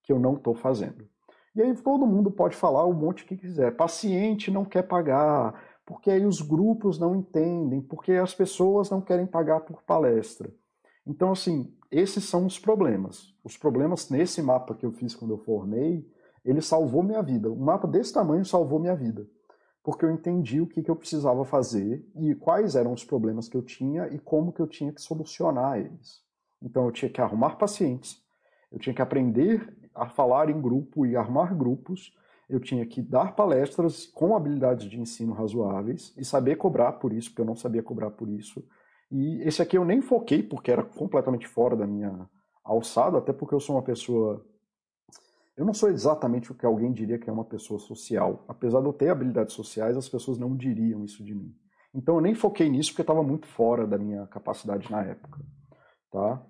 [0.04, 1.08] que eu não estou fazendo.
[1.56, 3.76] E aí todo mundo pode falar um monte que quiser.
[3.76, 5.54] Paciente não quer pagar,
[5.86, 10.52] porque aí os grupos não entendem, porque as pessoas não querem pagar por palestra.
[11.06, 13.36] Então, assim, esses são os problemas.
[13.44, 16.10] Os problemas nesse mapa que eu fiz quando eu formei,
[16.44, 17.52] ele salvou minha vida.
[17.52, 19.28] Um mapa desse tamanho salvou minha vida.
[19.84, 23.58] Porque eu entendi o que, que eu precisava fazer e quais eram os problemas que
[23.58, 26.24] eu tinha e como que eu tinha que solucionar eles.
[26.62, 28.24] Então, eu tinha que arrumar pacientes,
[28.72, 32.16] eu tinha que aprender a falar em grupo e armar grupos,
[32.50, 37.30] eu tinha que dar palestras com habilidades de ensino razoáveis e saber cobrar por isso,
[37.30, 38.64] porque eu não sabia cobrar por isso.
[39.12, 42.28] E esse aqui eu nem foquei porque era completamente fora da minha
[42.64, 44.46] alçada, até porque eu sou uma pessoa.
[45.56, 48.44] Eu não sou exatamente o que alguém diria que é uma pessoa social.
[48.48, 51.56] Apesar de eu ter habilidades sociais, as pessoas não diriam isso de mim.
[51.94, 55.40] Então eu nem foquei nisso porque estava muito fora da minha capacidade na época.
[56.12, 56.44] Tá?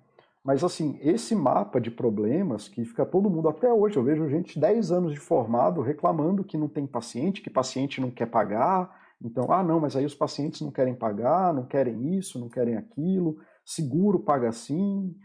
[0.44, 4.60] Mas assim, esse mapa de problemas que fica todo mundo até hoje, eu vejo gente
[4.60, 8.94] 10 anos de formado reclamando que não tem paciente, que paciente não quer pagar.
[9.22, 12.76] Então, ah, não, mas aí os pacientes não querem pagar, não querem isso, não querem
[12.76, 15.16] aquilo, seguro paga sim,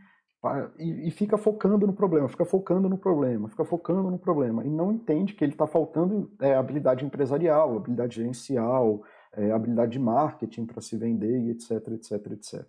[0.78, 4.70] e, e fica focando no problema, fica focando no problema, fica focando no problema, e
[4.70, 9.04] não entende que ele está faltando é, habilidade empresarial, habilidade gerencial,
[9.34, 12.64] é, habilidade de marketing para se vender, etc, etc, etc.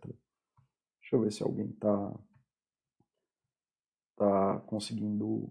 [1.01, 2.12] Deixa eu ver se alguém está
[4.20, 5.50] tá conseguindo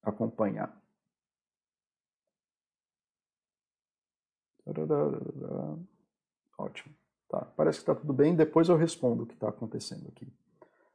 [0.00, 0.72] acompanhar.
[6.56, 6.94] Ótimo.
[7.28, 8.36] Tá, parece que está tudo bem.
[8.36, 10.32] Depois eu respondo o que está acontecendo aqui.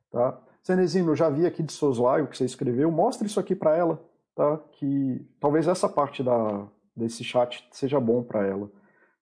[0.09, 0.41] Tá?
[0.63, 2.89] Cenezino, já vi aqui de Soslaio que você escreveu.
[2.89, 4.01] Mostre isso aqui para ela,
[4.33, 4.57] tá?
[4.71, 6.65] Que talvez essa parte da,
[6.95, 8.71] desse chat seja bom para ela.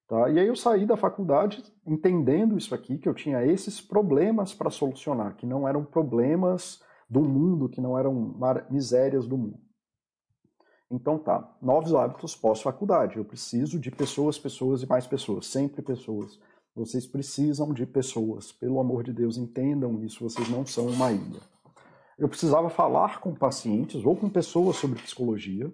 [0.07, 0.30] Tá?
[0.30, 4.70] E aí eu saí da faculdade entendendo isso aqui, que eu tinha esses problemas para
[4.70, 8.36] solucionar, que não eram problemas do mundo, que não eram
[8.70, 9.60] misérias do mundo.
[10.89, 13.18] Então tá, novos hábitos pós-faculdade.
[13.18, 16.39] Eu preciso de pessoas, pessoas e mais pessoas, sempre pessoas.
[16.76, 21.41] Vocês precisam de pessoas, pelo amor de Deus, entendam isso, vocês não são uma ilha.
[22.18, 25.74] Eu precisava falar com pacientes ou com pessoas sobre psicologia.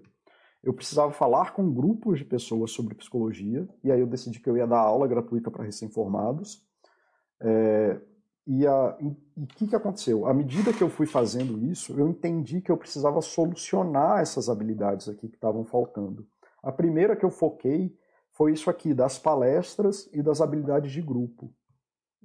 [0.64, 4.58] Eu precisava falar com grupos de pessoas sobre psicologia, e aí eu decidi que eu
[4.58, 6.66] ia dar aula gratuita para recém-formados.
[7.42, 8.00] É,
[8.46, 10.26] e o que, que aconteceu?
[10.26, 15.08] À medida que eu fui fazendo isso, eu entendi que eu precisava solucionar essas habilidades
[15.08, 16.28] aqui que estavam faltando.
[16.62, 17.98] A primeira que eu foquei
[18.32, 21.54] foi isso aqui, das palestras e das habilidades de grupo.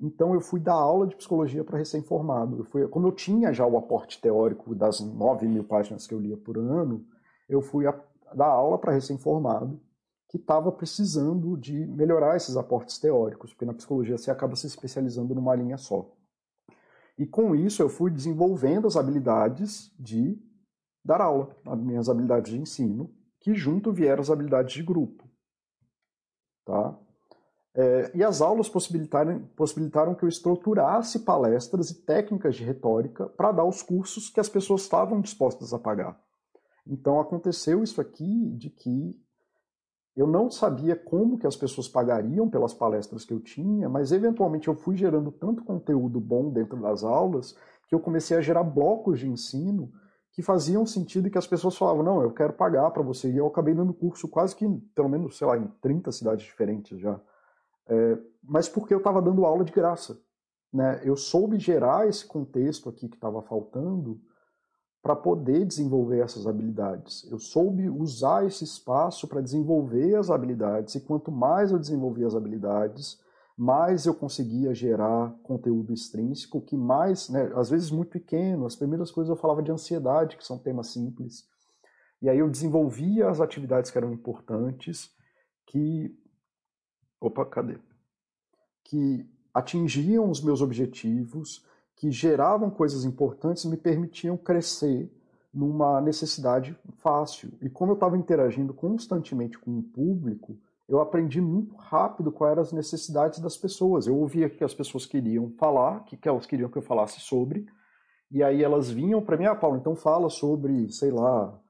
[0.01, 2.67] Então eu fui dar aula de psicologia para recém-formado.
[2.91, 6.57] Como eu tinha já o aporte teórico das 9 mil páginas que eu lia por
[6.57, 7.05] ano,
[7.49, 8.01] eu fui a,
[8.35, 9.81] dar aula para recém-formado
[10.29, 15.35] que estava precisando de melhorar esses aportes teóricos, porque na psicologia você acaba se especializando
[15.35, 16.11] numa linha só.
[17.17, 20.41] E com isso eu fui desenvolvendo as habilidades de
[21.05, 23.11] dar aula, as minhas habilidades de ensino,
[23.41, 25.25] que junto vieram as habilidades de grupo.
[26.65, 26.99] Tá?
[27.75, 33.53] É, e as aulas possibilitaram, possibilitaram que eu estruturasse palestras e técnicas de retórica para
[33.53, 36.21] dar os cursos que as pessoas estavam dispostas a pagar.
[36.87, 39.19] Então aconteceu isso aqui de que
[40.19, 44.67] eu não sabia como que as pessoas pagariam pelas palestras que eu tinha, mas eventualmente
[44.67, 47.57] eu fui gerando tanto conteúdo bom dentro das aulas
[47.87, 49.93] que eu comecei a gerar blocos de ensino
[50.33, 53.31] que faziam sentido e que as pessoas falavam, não, eu quero pagar para você.
[53.31, 56.99] E eu acabei dando curso quase que, pelo menos, sei lá, em 30 cidades diferentes
[56.99, 57.21] já.
[57.89, 60.21] É, mas porque eu estava dando aula de graça.
[60.73, 61.01] Né?
[61.05, 64.21] Eu soube gerar esse contexto aqui que estava faltando
[65.03, 67.27] para poder desenvolver essas habilidades.
[67.31, 72.35] Eu soube usar esse espaço para desenvolver as habilidades, e quanto mais eu desenvolvia as
[72.35, 73.19] habilidades,
[73.57, 79.11] mais eu conseguia gerar conteúdo extrínseco, que mais, né, às vezes muito pequeno, as primeiras
[79.11, 81.47] coisas eu falava de ansiedade, que são temas simples,
[82.21, 85.11] e aí eu desenvolvia as atividades que eram importantes,
[85.67, 86.17] que...
[87.21, 87.79] Opa, cadê?
[88.85, 91.65] Que atingiam os meus objetivos,
[91.99, 95.13] que geravam coisas importantes e me permitiam crescer
[95.53, 97.53] numa necessidade fácil.
[97.61, 100.57] E como eu estava interagindo constantemente com o público,
[100.89, 104.07] eu aprendi muito rápido quais eram as necessidades das pessoas.
[104.07, 107.67] Eu ouvia que as pessoas queriam falar, que, que elas queriam que eu falasse sobre,
[108.31, 111.61] e aí elas vinham para mim, ah, Paulo, então fala sobre, sei lá,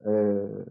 [0.00, 0.66] é,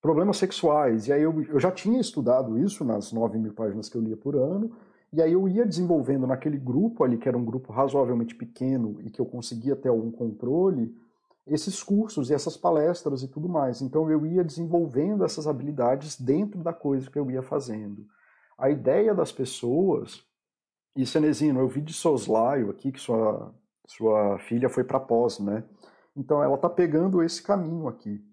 [0.00, 1.06] problemas sexuais.
[1.06, 4.16] E aí eu, eu já tinha estudado isso nas 9 mil páginas que eu lia
[4.16, 4.76] por ano,
[5.12, 9.10] e aí eu ia desenvolvendo naquele grupo ali, que era um grupo razoavelmente pequeno e
[9.10, 10.94] que eu conseguia ter algum controle,
[11.46, 13.80] esses cursos e essas palestras e tudo mais.
[13.80, 18.04] Então eu ia desenvolvendo essas habilidades dentro da coisa que eu ia fazendo.
[18.58, 20.24] A ideia das pessoas,
[20.96, 23.54] e Cenezino, eu vi de Soslaio aqui que sua,
[23.86, 25.62] sua filha foi para pós, né?
[26.16, 28.24] Então ela está pegando esse caminho aqui.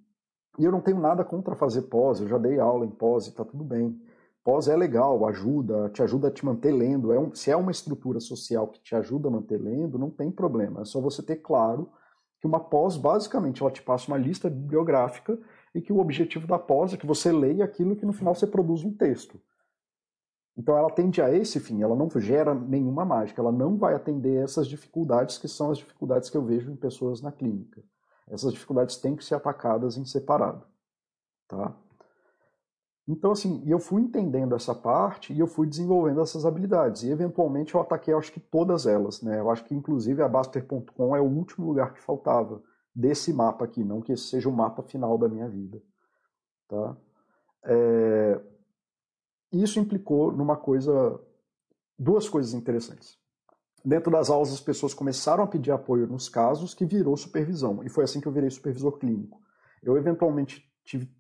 [0.57, 3.29] E eu não tenho nada contra fazer pós, eu já dei aula em pós e
[3.29, 3.99] está tudo bem.
[4.43, 7.13] Pós é legal, ajuda, te ajuda a te manter lendo.
[7.13, 10.29] É um, se é uma estrutura social que te ajuda a manter lendo, não tem
[10.29, 10.81] problema.
[10.81, 11.89] É só você ter claro
[12.41, 15.39] que uma pós, basicamente, ela te passa uma lista bibliográfica
[15.73, 18.45] e que o objetivo da pós é que você leia aquilo que no final você
[18.45, 19.39] produz um texto.
[20.57, 24.43] Então ela tende a esse fim, ela não gera nenhuma mágica, ela não vai atender
[24.43, 27.81] essas dificuldades que são as dificuldades que eu vejo em pessoas na clínica.
[28.27, 30.65] Essas dificuldades têm que ser atacadas em separado.
[31.47, 31.75] Tá?
[33.07, 37.03] Então, assim, eu fui entendendo essa parte e eu fui desenvolvendo essas habilidades.
[37.03, 39.39] E, eventualmente, eu ataquei, acho que todas elas, né?
[39.39, 42.63] Eu acho que, inclusive, a Baster.com é o último lugar que faltava
[42.95, 45.81] desse mapa aqui, não que esse seja o mapa final da minha vida,
[46.67, 46.95] tá?
[47.65, 48.39] É...
[49.51, 51.19] Isso implicou numa coisa,
[51.97, 53.17] duas coisas interessantes.
[53.83, 57.83] Dentro das aulas, as pessoas começaram a pedir apoio nos casos, que virou supervisão.
[57.83, 59.41] E foi assim que eu virei supervisor clínico.
[59.81, 61.11] Eu, eventualmente, tive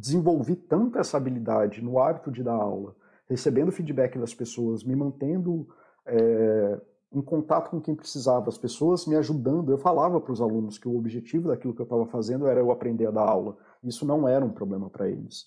[0.00, 2.96] desenvolvi tanto essa habilidade no hábito de dar aula,
[3.28, 5.68] recebendo feedback das pessoas, me mantendo
[6.06, 6.80] é,
[7.12, 9.70] em contato com quem precisava, as pessoas me ajudando.
[9.70, 12.70] Eu falava para os alunos que o objetivo daquilo que eu estava fazendo era eu
[12.70, 13.56] aprender a dar aula.
[13.84, 15.46] Isso não era um problema para eles.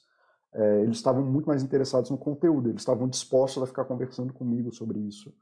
[0.54, 4.72] é, eles estavam muito mais interessados no conteúdo, eles estavam dispostos a ficar conversando comigo
[4.72, 5.34] sobre isso.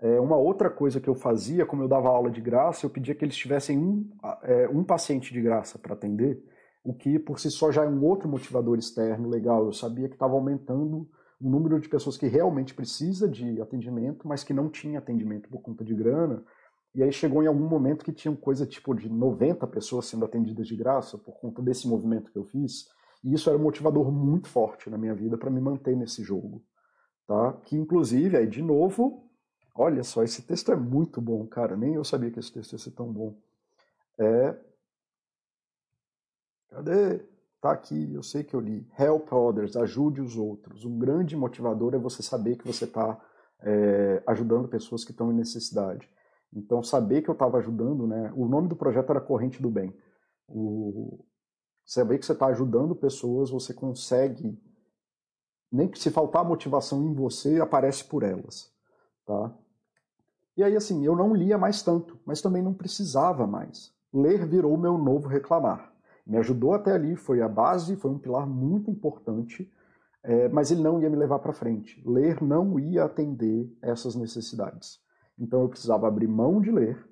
[0.00, 3.14] É, uma outra coisa que eu fazia, como eu dava aula de graça, eu pedia
[3.14, 4.10] que eles tivessem um,
[4.42, 6.42] é, um paciente de graça para atender,
[6.82, 9.64] o que por si só já é um outro motivador externo legal.
[9.66, 11.08] Eu sabia que estava aumentando
[11.40, 15.60] o número de pessoas que realmente precisa de atendimento, mas que não tinha atendimento por
[15.60, 16.42] conta de grana.
[16.94, 20.66] E aí chegou em algum momento que tinha coisa tipo de 90 pessoas sendo atendidas
[20.66, 22.88] de graça por conta desse movimento que eu fiz.
[23.22, 26.62] E isso era um motivador muito forte na minha vida para me manter nesse jogo.
[27.26, 27.52] Tá?
[27.64, 29.30] Que inclusive, aí de novo,
[29.74, 31.76] olha só, esse texto é muito bom, cara.
[31.76, 33.36] Nem eu sabia que esse texto ia ser tão bom.
[34.18, 34.56] É.
[36.68, 37.20] Cadê?
[37.60, 38.86] Tá aqui, eu sei que eu li.
[38.96, 40.84] Help others, ajude os outros.
[40.84, 43.20] Um grande motivador é você saber que você está
[43.60, 46.08] é, ajudando pessoas que estão em necessidade.
[46.52, 48.32] Então, saber que eu estava ajudando, né?
[48.36, 49.92] O nome do projeto era Corrente do Bem.
[50.46, 51.24] O,
[51.84, 54.56] saber que você está ajudando pessoas, você consegue.
[55.70, 58.72] Nem que se faltar motivação em você, aparece por elas.
[59.26, 59.54] Tá?
[60.56, 63.92] E aí, assim, eu não lia mais tanto, mas também não precisava mais.
[64.12, 65.87] Ler virou meu novo reclamar
[66.28, 69.72] me ajudou até ali, foi a base, foi um pilar muito importante,
[70.22, 72.02] é, mas ele não ia me levar para frente.
[72.06, 75.00] Ler não ia atender essas necessidades.
[75.38, 77.02] Então eu precisava abrir mão de ler.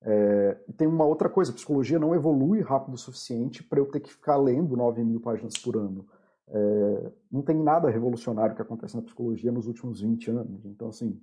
[0.00, 4.00] É, tem uma outra coisa, a psicologia não evolui rápido o suficiente para eu ter
[4.00, 6.06] que ficar lendo 9 mil páginas por ano.
[6.48, 10.64] É, não tem nada revolucionário que acontece na psicologia nos últimos 20 anos.
[10.64, 11.20] Então, assim,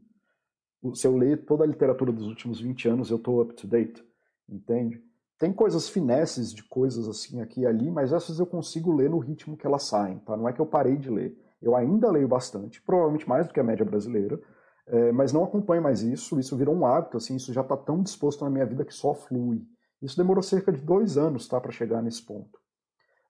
[0.94, 4.04] se eu ler toda a literatura dos últimos 20 anos, eu estou up to date,
[4.48, 5.04] entende?
[5.42, 9.18] Tem coisas finesses de coisas assim aqui e ali, mas essas eu consigo ler no
[9.18, 10.38] ritmo que elas saem, tá?
[10.38, 11.36] Não é que eu parei de ler.
[11.60, 14.40] Eu ainda leio bastante, provavelmente mais do que a média brasileira,
[14.86, 16.40] é, mas não acompanho mais isso.
[16.40, 19.16] Isso virou um hábito, assim, isso já está tão disposto na minha vida que só
[19.16, 19.66] flui.
[20.00, 22.60] Isso demorou cerca de dois anos, tá, para chegar nesse ponto.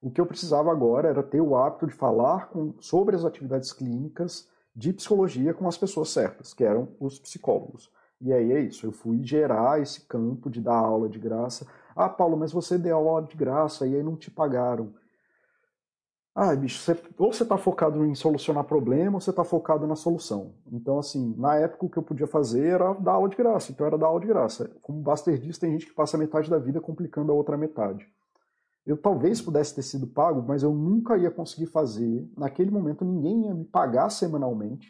[0.02, 3.72] O que eu precisava agora era ter o hábito de falar com, sobre as atividades
[3.72, 4.46] clínicas
[4.76, 7.90] de psicologia com as pessoas certas, que eram os psicólogos.
[8.20, 12.08] E aí é isso, eu fui gerar esse campo de dar aula de graça ah,
[12.08, 14.92] Paulo, mas você deu aula de graça e aí não te pagaram.
[16.34, 19.94] Ah, bicho, você, ou você está focado em solucionar problema ou você está focado na
[19.94, 20.54] solução.
[20.72, 23.70] Então, assim, na época o que eu podia fazer era dar aula de graça.
[23.70, 24.70] Então era dar aula de graça.
[24.80, 28.08] Como Buster diz, tem gente que passa metade da vida complicando a outra metade.
[28.86, 32.26] Eu talvez pudesse ter sido pago, mas eu nunca ia conseguir fazer.
[32.36, 34.88] Naquele momento ninguém ia me pagar semanalmente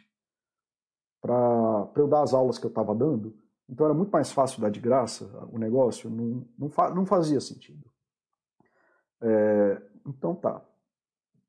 [1.20, 3.34] para eu dar as aulas que eu estava dando.
[3.68, 7.90] Então era muito mais fácil dar de graça o negócio, não, não, não fazia sentido.
[9.20, 10.62] É, então tá.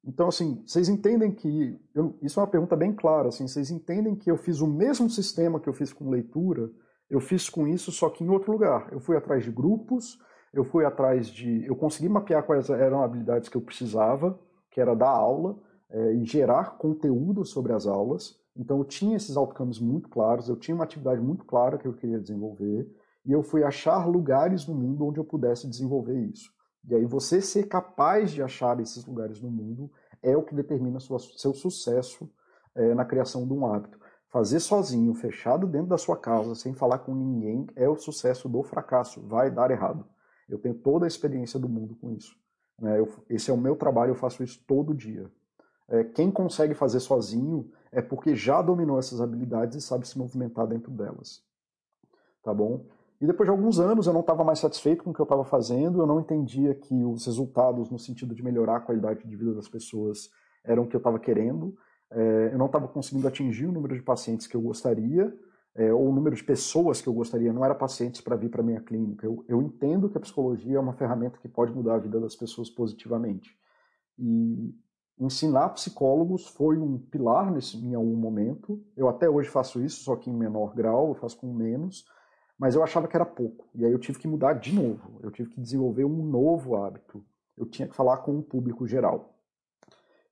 [0.05, 1.79] Então, assim, vocês entendem que.
[1.95, 3.29] Eu, isso é uma pergunta bem clara.
[3.29, 6.69] Assim, vocês entendem que eu fiz o mesmo sistema que eu fiz com leitura,
[7.09, 8.91] eu fiz com isso, só que em outro lugar.
[8.91, 10.19] Eu fui atrás de grupos,
[10.53, 11.65] eu fui atrás de.
[11.65, 14.37] Eu consegui mapear quais eram habilidades que eu precisava,
[14.69, 15.57] que era dar aula
[15.89, 18.37] é, e gerar conteúdo sobre as aulas.
[18.55, 21.93] Então eu tinha esses outcomes muito claros, eu tinha uma atividade muito clara que eu
[21.93, 22.87] queria desenvolver,
[23.25, 26.51] e eu fui achar lugares no mundo onde eu pudesse desenvolver isso.
[26.87, 29.89] E aí você ser capaz de achar esses lugares no mundo
[30.21, 32.29] é o que determina sua, seu sucesso
[32.75, 33.97] é, na criação de um hábito.
[34.29, 38.63] Fazer sozinho, fechado dentro da sua casa, sem falar com ninguém, é o sucesso do
[38.63, 39.21] fracasso.
[39.27, 40.05] Vai dar errado.
[40.49, 42.35] Eu tenho toda a experiência do mundo com isso.
[42.79, 42.99] Né?
[42.99, 45.31] Eu, esse é o meu trabalho, eu faço isso todo dia.
[45.89, 50.67] É, quem consegue fazer sozinho é porque já dominou essas habilidades e sabe se movimentar
[50.67, 51.43] dentro delas.
[52.43, 52.85] Tá bom?
[53.21, 55.45] E depois de alguns anos eu não estava mais satisfeito com o que eu estava
[55.45, 59.53] fazendo, eu não entendia que os resultados no sentido de melhorar a qualidade de vida
[59.53, 60.29] das pessoas
[60.63, 61.75] eram o que eu estava querendo,
[62.11, 65.33] é, eu não estava conseguindo atingir o número de pacientes que eu gostaria,
[65.75, 68.61] é, ou o número de pessoas que eu gostaria, não era pacientes para vir para
[68.61, 69.25] minha clínica.
[69.25, 72.35] Eu, eu entendo que a psicologia é uma ferramenta que pode mudar a vida das
[72.35, 73.57] pessoas positivamente.
[74.19, 74.75] E
[75.19, 78.83] ensinar psicólogos foi um pilar nesse, em algum momento.
[78.95, 82.05] Eu até hoje faço isso, só que em menor grau, eu faço com menos,
[82.57, 83.67] mas eu achava que era pouco.
[83.75, 85.19] E aí eu tive que mudar de novo.
[85.21, 87.23] Eu tive que desenvolver um novo hábito.
[87.57, 89.33] Eu tinha que falar com o público geral.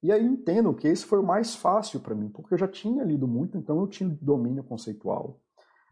[0.04, 3.04] E aí entendo que esse foi o mais fácil para mim, porque eu já tinha
[3.04, 5.40] lido muito, então eu tinha domínio conceitual.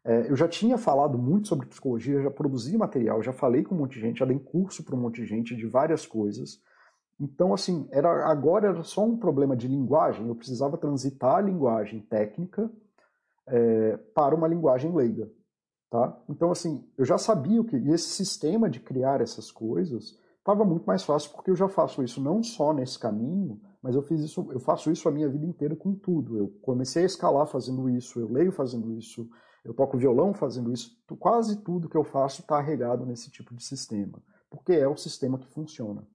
[0.03, 3.79] É, eu já tinha falado muito sobre psicologia, já produzi material, já falei com um
[3.79, 6.59] monte de gente, já dei curso para um monte de gente de várias coisas.
[7.19, 11.99] Então, assim, era, agora era só um problema de linguagem, eu precisava transitar a linguagem
[12.01, 12.71] técnica
[13.45, 15.29] é, para uma linguagem leiga.
[15.89, 16.17] Tá?
[16.29, 17.75] Então, assim, eu já sabia o que.
[17.75, 22.03] E esse sistema de criar essas coisas estava muito mais fácil, porque eu já faço
[22.03, 25.45] isso não só nesse caminho, mas eu fiz isso, eu faço isso a minha vida
[25.45, 26.37] inteira com tudo.
[26.37, 29.27] Eu comecei a escalar fazendo isso, eu leio fazendo isso,
[29.65, 30.91] eu toco violão fazendo isso.
[31.19, 35.37] Quase tudo que eu faço está regado nesse tipo de sistema, porque é o sistema
[35.39, 36.07] que funciona.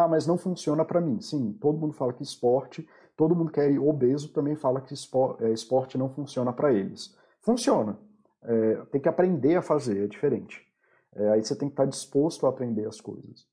[0.00, 1.20] Ah, mas não funciona para mim.
[1.20, 4.94] Sim, todo mundo fala que esporte, todo mundo que é obeso também fala que
[5.40, 7.14] é, esporte não funciona para eles.
[7.42, 7.98] Funciona.
[8.42, 10.66] É, tem que aprender a fazer, é diferente.
[11.14, 13.46] É, aí você tem que estar disposto a aprender as coisas.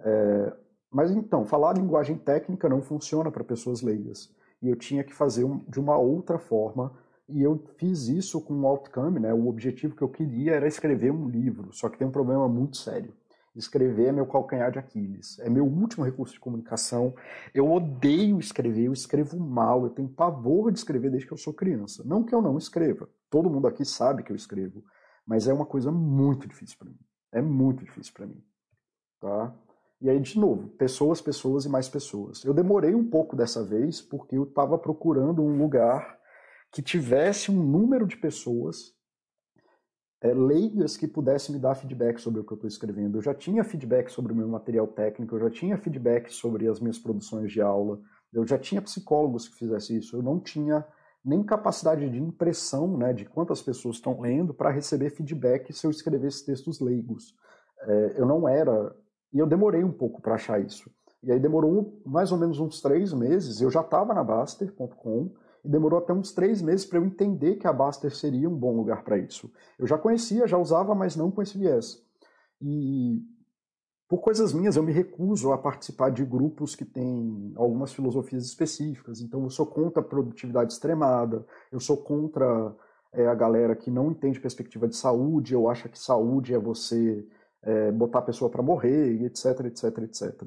[0.00, 0.52] É,
[0.90, 4.30] mas então, falar linguagem técnica não funciona para pessoas leigas.
[4.60, 6.92] E eu tinha que fazer um, de uma outra forma.
[7.28, 9.32] E eu fiz isso com o outcome, né?
[9.32, 11.72] O objetivo que eu queria era escrever um livro.
[11.72, 13.12] Só que tem um problema muito sério.
[13.56, 15.38] Escrever é meu calcanhar de Aquiles.
[15.38, 17.14] É meu último recurso de comunicação.
[17.54, 21.54] Eu odeio escrever, eu escrevo mal, eu tenho pavor de escrever desde que eu sou
[21.54, 22.02] criança.
[22.04, 23.08] Não que eu não escreva.
[23.30, 24.84] Todo mundo aqui sabe que eu escrevo.
[25.26, 26.98] Mas é uma coisa muito difícil para mim.
[27.32, 28.42] É muito difícil para mim.
[29.20, 29.54] Tá?
[30.00, 32.44] E aí, de novo, pessoas, pessoas e mais pessoas.
[32.44, 36.18] Eu demorei um pouco dessa vez porque eu estava procurando um lugar
[36.70, 38.95] que tivesse um número de pessoas
[40.20, 43.18] é, leigas que pudessem me dar feedback sobre o que eu estou escrevendo.
[43.18, 46.80] Eu já tinha feedback sobre o meu material técnico, eu já tinha feedback sobre as
[46.80, 48.00] minhas produções de aula,
[48.32, 50.16] eu já tinha psicólogos que fizessem isso.
[50.16, 50.86] Eu não tinha
[51.24, 55.90] nem capacidade de impressão né, de quantas pessoas estão lendo para receber feedback se eu
[55.90, 57.34] escrevesse textos leigos.
[57.82, 58.94] É, eu não era
[59.32, 60.90] e eu demorei um pouco para achar isso.
[61.22, 63.60] E aí demorou mais ou menos uns três meses.
[63.60, 65.30] Eu já estava na Baster.com
[65.66, 68.76] e demorou até uns três meses para eu entender que a Baster seria um bom
[68.76, 69.52] lugar para isso.
[69.76, 72.00] Eu já conhecia, já usava, mas não com esse viés.
[72.62, 73.20] E
[74.08, 79.20] por coisas minhas, eu me recuso a participar de grupos que têm algumas filosofias específicas.
[79.20, 82.72] Então, eu sou contra a produtividade extremada, eu sou contra
[83.12, 87.26] é, a galera que não entende perspectiva de saúde, eu acho que saúde é você
[87.62, 90.42] é, botar a pessoa para morrer, etc, etc, etc.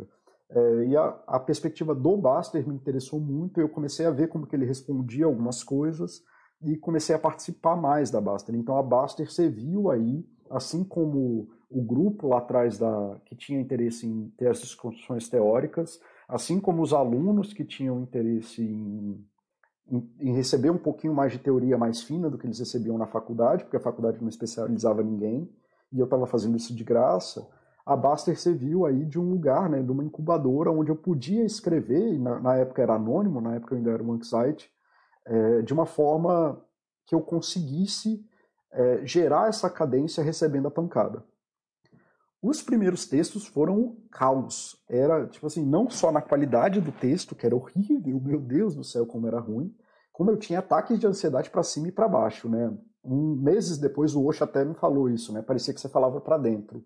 [0.51, 4.47] É, e a, a, perspectiva do Baster me interessou muito, eu comecei a ver como
[4.47, 6.23] que ele respondia algumas coisas
[6.61, 8.55] e comecei a participar mais da Baster.
[8.55, 14.07] Então a Baster serviu aí, assim como o grupo lá atrás da, que tinha interesse
[14.07, 19.23] em ter as discussões teóricas, assim como os alunos que tinham interesse em,
[19.87, 23.05] em, em, receber um pouquinho mais de teoria mais fina do que eles recebiam na
[23.05, 25.47] faculdade, porque a faculdade não especializava ninguém
[25.93, 27.47] e eu estava fazendo isso de graça,
[27.93, 32.13] a Baster serviu aí de um lugar, né, de uma incubadora onde eu podia escrever,
[32.13, 34.71] e na, na época era anônimo, na época eu ainda era um site,
[35.25, 36.61] é, de uma forma
[37.05, 38.25] que eu conseguisse
[38.71, 41.23] é, gerar essa cadência recebendo a pancada.
[42.41, 44.81] Os primeiros textos foram o caos.
[44.87, 48.83] Era, tipo assim, não só na qualidade do texto, que era horrível, meu Deus do
[48.83, 49.75] céu, como era ruim,
[50.13, 52.71] como eu tinha ataques de ansiedade para cima e para baixo, né?
[53.03, 55.41] um, meses depois o Osho até me falou isso, né?
[55.41, 56.83] Parecia que você falava para dentro.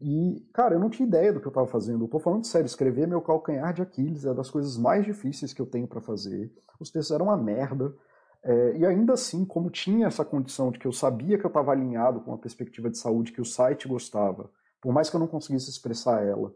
[0.00, 2.04] E, cara, eu não tinha ideia do que eu estava fazendo.
[2.04, 5.60] Eu tô falando sério, escrever meu calcanhar de Aquiles é das coisas mais difíceis que
[5.60, 6.52] eu tenho para fazer.
[6.78, 7.94] Os textos eram uma merda.
[8.42, 11.72] É, e ainda assim, como tinha essa condição de que eu sabia que eu estava
[11.72, 15.26] alinhado com a perspectiva de saúde que o site gostava, por mais que eu não
[15.26, 16.54] conseguisse expressar ela,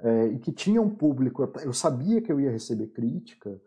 [0.00, 3.60] é, e que tinha um público, eu sabia que eu ia receber crítica,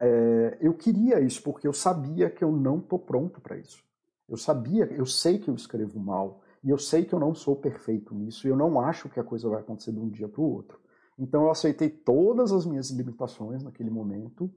[0.00, 3.82] é, eu queria isso porque eu sabia que eu não estou pronto para isso.
[4.28, 7.56] Eu sabia, eu sei que eu escrevo mal e eu sei que eu não sou
[7.56, 10.40] perfeito nisso e eu não acho que a coisa vai acontecer de um dia para
[10.40, 10.78] o outro.
[11.18, 14.50] Então eu aceitei todas as minhas limitações naquele momento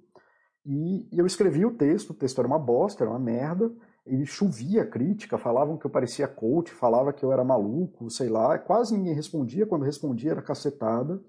[0.66, 2.12] e eu escrevi o texto.
[2.12, 3.72] O texto era uma bosta, era uma merda.
[4.06, 8.58] Ele chovia crítica, falavam que eu parecia coach, falava que eu era maluco, sei lá.
[8.58, 9.66] Quase ninguém respondia.
[9.66, 11.22] Quando respondia era cacetada.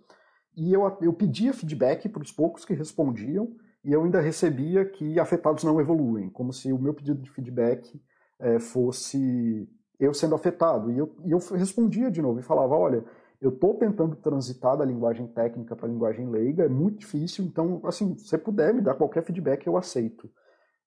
[0.57, 5.19] E eu, eu pedia feedback para os poucos que respondiam e eu ainda recebia que
[5.19, 8.01] afetados não evoluem, como se o meu pedido de feedback
[8.39, 9.69] é, fosse
[9.99, 10.91] eu sendo afetado.
[10.91, 13.05] E eu, e eu respondia de novo e falava: olha,
[13.41, 17.81] eu estou tentando transitar da linguagem técnica para a linguagem leiga, é muito difícil, então,
[17.85, 20.31] assim, se você puder me dar qualquer feedback, eu aceito.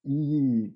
[0.03, 0.73] E,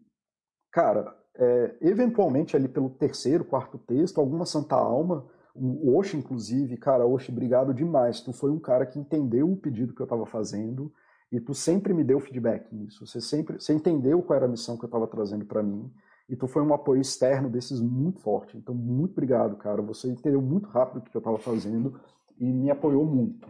[0.71, 5.25] cara, é, eventualmente ali pelo terceiro, quarto texto, alguma santa alma,
[5.55, 8.21] o Osh, inclusive, cara, Osh, obrigado demais.
[8.21, 10.91] Tu foi um cara que entendeu o pedido que eu estava fazendo
[11.31, 13.05] e tu sempre me deu feedback nisso.
[13.05, 15.91] Você sempre, você entendeu qual era a missão que eu estava trazendo para mim.
[16.35, 18.57] Tu foi um apoio externo desses muito forte.
[18.57, 19.81] Então, muito obrigado, cara.
[19.81, 21.99] Você entendeu muito rápido o que eu estava fazendo
[22.39, 23.47] e me apoiou muito.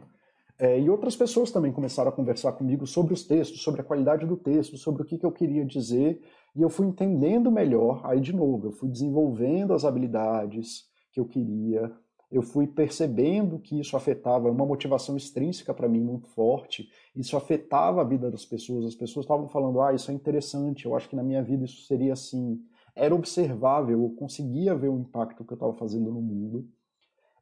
[0.57, 4.25] É, e outras pessoas também começaram a conversar comigo sobre os textos, sobre a qualidade
[4.25, 6.21] do texto, sobre o que, que eu queria dizer.
[6.55, 8.01] E eu fui entendendo melhor.
[8.03, 11.91] Aí, de novo, eu fui desenvolvendo as habilidades que eu queria,
[12.31, 17.99] eu fui percebendo que isso afetava uma motivação extrínseca para mim muito forte, isso afetava
[17.99, 21.15] a vida das pessoas, as pessoas estavam falando, ah, isso é interessante, eu acho que
[21.15, 22.61] na minha vida isso seria assim.
[22.95, 26.67] Era observável, eu conseguia ver o impacto que eu estava fazendo no mundo.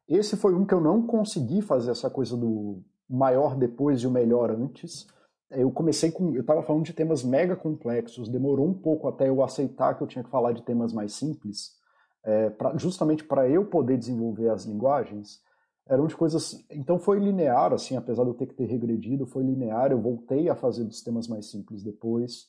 [0.08, 4.10] Esse foi um que eu não consegui fazer essa coisa do maior depois e o
[4.10, 5.06] melhor antes.
[5.50, 6.34] Eu comecei com.
[6.34, 10.06] Eu estava falando de temas mega complexos, demorou um pouco até eu aceitar que eu
[10.06, 11.80] tinha que falar de temas mais simples
[12.22, 15.40] é, pra, justamente para eu poder desenvolver as linguagens,
[15.88, 16.64] eram de coisas.
[16.70, 19.90] Então foi linear, assim, apesar de eu ter que ter regredido, foi linear.
[19.90, 22.48] Eu voltei a fazer dos temas mais simples depois.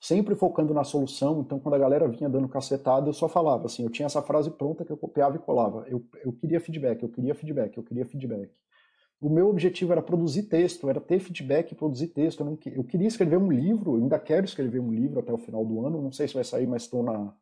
[0.00, 1.40] Sempre focando na solução.
[1.40, 3.82] Então, quando a galera vinha dando cacetada, eu só falava assim.
[3.82, 5.84] Eu tinha essa frase pronta que eu copiava e colava.
[5.88, 8.50] Eu, eu queria feedback, eu queria feedback, eu queria feedback.
[9.20, 12.40] O meu objetivo era produzir texto, era ter feedback e produzir texto.
[12.40, 15.38] Eu, não, eu queria escrever um livro, eu ainda quero escrever um livro até o
[15.38, 16.00] final do ano.
[16.00, 17.34] Não sei se vai sair, mas estou na,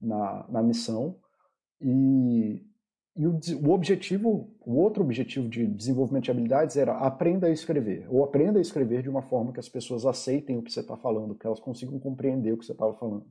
[0.00, 1.16] na, na missão.
[1.80, 2.66] E
[3.16, 8.06] e o, o, objetivo, o outro objetivo de desenvolvimento de habilidades era aprenda a escrever,
[8.10, 10.96] ou aprenda a escrever de uma forma que as pessoas aceitem o que você está
[10.98, 13.26] falando, que elas consigam compreender o que você estava falando.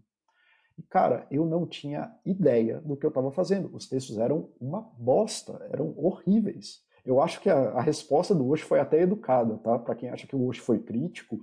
[0.77, 3.69] E, cara, eu não tinha ideia do que eu estava fazendo.
[3.73, 6.81] Os textos eram uma bosta, eram horríveis.
[7.05, 9.77] Eu acho que a, a resposta do Osho foi até educada, tá?
[9.77, 11.39] Para quem acha que o Osho foi crítico.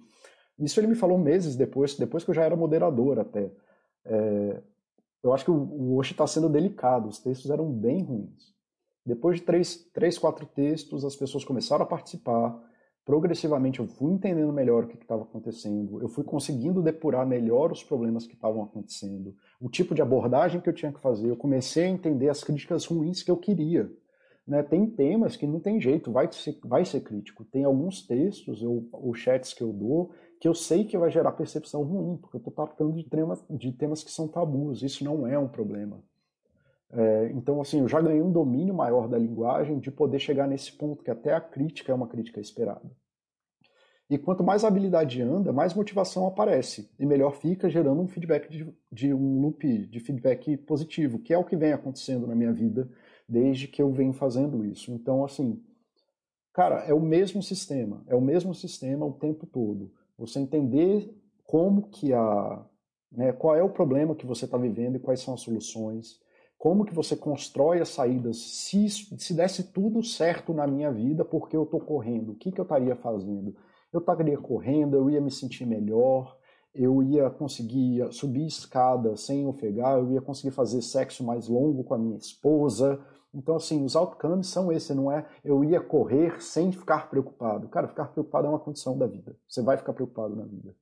[0.59, 3.51] Isso ele me falou meses depois, depois que eu já era moderador até.
[4.05, 4.63] É,
[5.23, 8.53] eu acho que o, Oshi está sendo delicado, os textos eram bem ruins.
[9.05, 12.61] Depois de três, três, quatro textos, as pessoas começaram a participar.
[13.05, 17.83] Progressivamente eu fui entendendo melhor o que estava acontecendo, eu fui conseguindo depurar melhor os
[17.83, 21.29] problemas que estavam acontecendo, o tipo de abordagem que eu tinha que fazer.
[21.29, 23.91] Eu comecei a entender as críticas ruins que eu queria.
[24.47, 24.63] Né?
[24.63, 27.45] Tem temas que não tem jeito, vai ser, vai ser crítico.
[27.45, 30.13] Tem alguns textos ou, chats que eu dou
[30.43, 33.71] que eu sei que vai gerar percepção ruim, porque eu estou tratando de temas, de
[33.71, 36.03] temas que são tabus, isso não é um problema.
[36.91, 40.73] É, então, assim, eu já ganhei um domínio maior da linguagem de poder chegar nesse
[40.73, 42.91] ponto, que até a crítica é uma crítica esperada.
[44.11, 48.67] E quanto mais habilidade anda, mais motivação aparece, e melhor fica gerando um feedback de,
[48.91, 52.91] de um loop de feedback positivo, que é o que vem acontecendo na minha vida
[53.29, 54.91] desde que eu venho fazendo isso.
[54.91, 55.63] Então, assim,
[56.53, 61.13] cara, é o mesmo sistema, é o mesmo sistema o tempo todo você entender
[61.45, 62.65] como que a,
[63.11, 66.21] né, qual é o problema que você está vivendo e quais são as soluções,
[66.57, 71.57] como que você constrói as saídas, se, se desse tudo certo na minha vida, porque
[71.57, 73.55] eu estou correndo, o que, que eu estaria fazendo?
[73.93, 76.39] Eu estaria correndo, eu ia me sentir melhor,
[76.75, 81.95] eu ia conseguir subir escada sem ofegar, eu ia conseguir fazer sexo mais longo com
[81.95, 82.99] a minha esposa,
[83.35, 87.69] então, assim, os outcomes são esses, não é eu ia correr sem ficar preocupado.
[87.69, 89.37] Cara, ficar preocupado é uma condição da vida.
[89.49, 90.75] Você vai ficar preocupado na vida.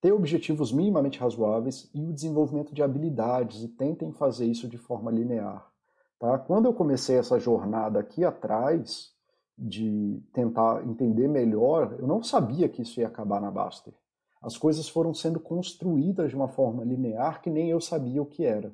[0.00, 5.10] Ter objetivos minimamente razoáveis e o desenvolvimento de habilidades, e tentem fazer isso de forma
[5.10, 5.70] linear.
[6.18, 6.38] Tá?
[6.38, 9.12] Quando eu comecei essa jornada aqui atrás,
[9.58, 13.92] de tentar entender melhor, eu não sabia que isso ia acabar na Baster.
[14.40, 18.44] As coisas foram sendo construídas de uma forma linear que nem eu sabia o que
[18.44, 18.72] era.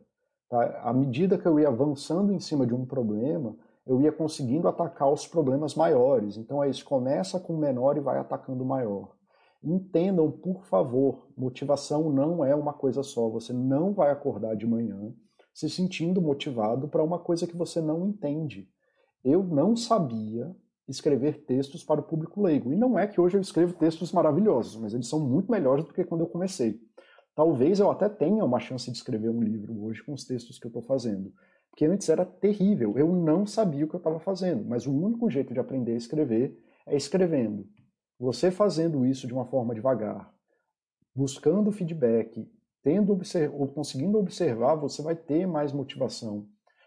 [0.49, 0.81] Tá?
[0.83, 5.13] À medida que eu ia avançando em cima de um problema, eu ia conseguindo atacar
[5.13, 6.37] os problemas maiores.
[6.37, 9.15] Então é isso, começa com o menor e vai atacando o maior.
[9.63, 13.29] Entendam, por favor, motivação não é uma coisa só.
[13.31, 15.13] Você não vai acordar de manhã
[15.55, 18.69] se sentindo motivado para uma coisa que você não entende.
[19.25, 20.55] Eu não sabia
[20.87, 22.73] escrever textos para o público leigo.
[22.73, 25.95] E não é que hoje eu escrevo textos maravilhosos, mas eles são muito melhores do
[25.95, 26.79] que quando eu comecei.
[27.35, 30.67] Talvez eu até tenha uma chance de escrever um livro hoje com os textos que
[30.67, 31.33] eu estou fazendo.
[31.71, 35.29] Porque antes era terrível, eu não sabia o que eu estava fazendo, mas o único
[35.29, 36.57] jeito de aprender a escrever
[36.87, 37.67] é escrevendo.
[38.19, 40.33] Você fazendo isso de uma forma devagar,
[41.13, 42.49] buscando feedback,
[42.81, 43.19] tendo
[43.53, 46.47] ou conseguindo observar, você vai ter mais motivação.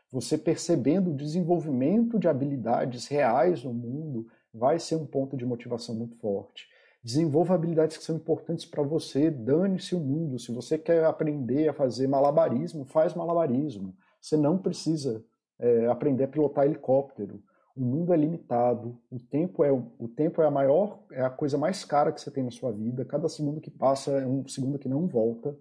[0.10, 5.93] Você percebendo o desenvolvimento de habilidades reais no mundo vai ser um ponto de motivação
[5.95, 6.66] muito forte.
[7.04, 10.39] Desenvolva habilidades que são importantes para você, dane-se o mundo.
[10.39, 13.95] Se você quer aprender a fazer malabarismo, faz malabarismo.
[14.22, 15.24] Você não precisa
[15.60, 17.41] é, aprender a pilotar helicóptero.
[17.76, 21.60] O mundo é limitado, o tempo é o tempo é a maior, é a coisa
[21.60, 23.06] mais cara que você tem na sua vida.
[23.06, 25.56] Cada segundo que passa é um segundo que não volta.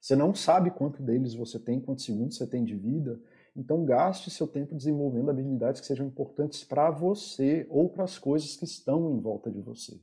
[0.00, 3.20] Você não sabe quanto deles você tem, quantos segundos você tem de vida.
[3.54, 8.56] Então gaste seu tempo desenvolvendo habilidades que sejam importantes para você ou para as coisas
[8.56, 10.00] que estão em volta de você.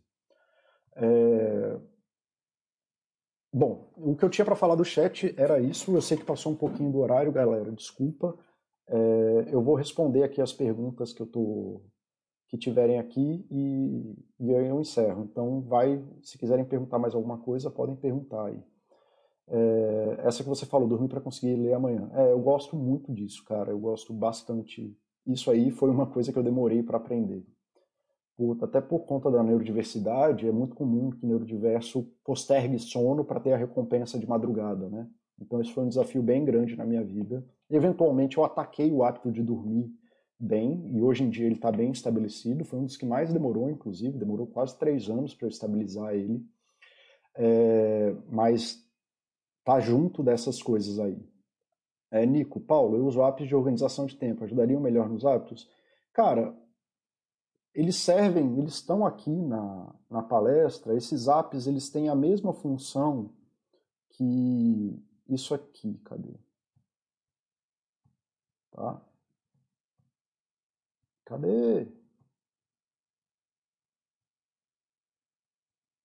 [1.00, 1.80] É...
[3.52, 5.96] Bom, o que eu tinha para falar do chat era isso.
[5.96, 7.72] Eu sei que passou um pouquinho do horário, galera.
[7.72, 8.38] Desculpa.
[8.88, 9.48] É...
[9.52, 11.82] Eu vou responder aqui as perguntas que eu tô
[12.48, 15.24] que tiverem aqui e, e aí eu encerro.
[15.24, 18.64] Então, vai, se quiserem perguntar mais alguma coisa, podem perguntar aí.
[19.48, 20.18] É...
[20.24, 22.10] essa que você falou, dormir para conseguir ler amanhã.
[22.14, 23.72] É, eu gosto muito disso, cara.
[23.72, 24.96] Eu gosto bastante.
[25.26, 27.46] Isso aí foi uma coisa que eu demorei para aprender
[28.62, 33.54] até por conta da neurodiversidade, é muito comum que o neurodiverso postergue sono para ter
[33.54, 35.08] a recompensa de madrugada, né?
[35.42, 37.46] Então esse foi um desafio bem grande na minha vida.
[37.70, 39.92] Eventualmente eu ataquei o hábito de dormir
[40.40, 42.64] bem, e hoje em dia ele está bem estabelecido.
[42.64, 46.42] Foi um dos que mais demorou, inclusive, demorou quase três anos para eu estabilizar ele.
[47.36, 48.86] É, mas
[49.64, 51.18] tá junto dessas coisas aí.
[52.12, 55.70] É, Nico, Paulo, eu uso apps de organização de tempo, ajudariam melhor nos hábitos?
[56.14, 56.56] Cara,
[57.74, 63.32] eles servem, eles estão aqui na, na palestra, esses apps eles têm a mesma função
[64.10, 66.34] que isso aqui, cadê?
[68.72, 69.02] Tá?
[71.26, 71.88] Cadê?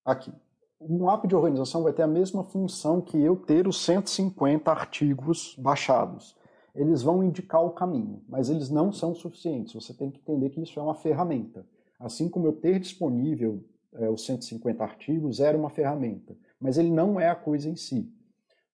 [0.04, 0.32] Aqui.
[0.80, 5.56] Um app de organização vai ter a mesma função que eu ter os 150 artigos
[5.56, 6.36] baixados.
[6.74, 9.74] Eles vão indicar o caminho, mas eles não são suficientes.
[9.74, 11.64] Você tem que entender que isso é uma ferramenta.
[11.98, 13.64] Assim como eu ter disponível
[13.94, 18.12] é, os 150 artigos era uma ferramenta, mas ele não é a coisa em si.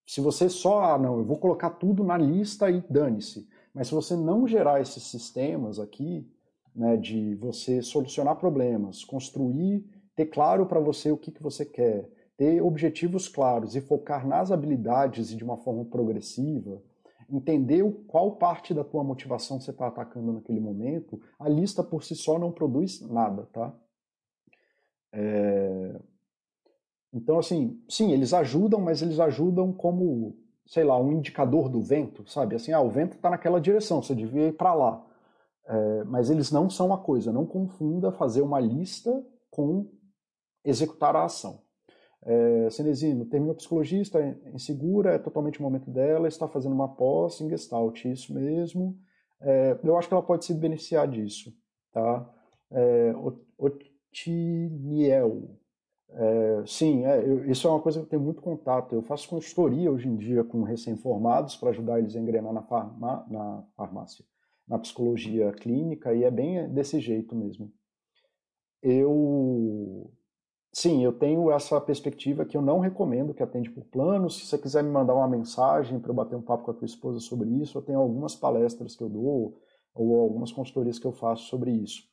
[0.06, 3.46] Se você só, ah, não, eu vou colocar tudo na lista e dane-se.
[3.72, 6.28] Mas se você não gerar esses sistemas aqui,
[6.74, 9.84] né, de você solucionar problemas, construir,
[10.16, 14.50] ter claro para você o que, que você quer, ter objetivos claros e focar nas
[14.50, 16.82] habilidades e de uma forma progressiva,
[17.30, 22.14] entender qual parte da tua motivação você está atacando naquele momento, a lista por si
[22.14, 23.74] só não produz nada, tá?
[25.12, 26.00] É...
[27.12, 30.36] Então, assim, sim, eles ajudam, mas eles ajudam como,
[30.66, 32.54] sei lá, um indicador do vento, sabe?
[32.54, 35.04] Assim, ah, o vento está naquela direção, você devia ir para lá.
[35.66, 39.90] É, mas eles não são uma coisa, não confunda fazer uma lista com
[40.64, 41.62] executar a ação.
[42.22, 42.68] É,
[43.30, 44.20] terminou psicologia, está
[44.52, 48.98] insegura, é totalmente o momento dela, está fazendo uma pós em Gestalt, isso mesmo.
[49.40, 51.52] É, eu acho que ela pode se beneficiar disso.
[51.92, 52.30] Tá?
[52.70, 53.14] É,
[53.58, 55.56] Otiniel,
[56.10, 58.94] é, sim, é, eu, isso é uma coisa que eu tenho muito contato.
[58.94, 63.26] Eu faço consultoria hoje em dia com recém-formados para ajudar eles a engrenar na, farma,
[63.30, 64.24] na farmácia
[64.70, 67.72] na psicologia clínica e é bem desse jeito mesmo.
[68.80, 70.12] Eu
[70.72, 74.30] sim, eu tenho essa perspectiva que eu não recomendo que atende por plano.
[74.30, 76.86] Se você quiser me mandar uma mensagem para eu bater um papo com a tua
[76.86, 79.58] esposa sobre isso, eu tenho algumas palestras que eu dou
[79.94, 82.08] ou algumas consultorias que eu faço sobre isso.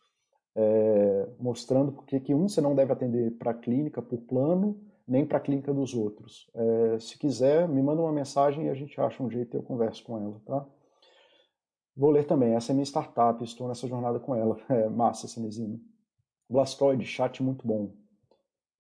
[0.56, 5.26] É, mostrando porque que um você não deve atender para a clínica por plano, nem
[5.26, 6.50] para a clínica dos outros.
[6.56, 9.64] É, se quiser, me manda uma mensagem e a gente acha um jeito e eu
[9.64, 10.66] converso com ela, tá?
[11.96, 12.54] Vou ler também.
[12.54, 14.58] Essa é minha startup, estou nessa jornada com ela.
[14.70, 15.80] É, massa, Cinezino.
[16.50, 17.92] Blastoid, chat muito bom.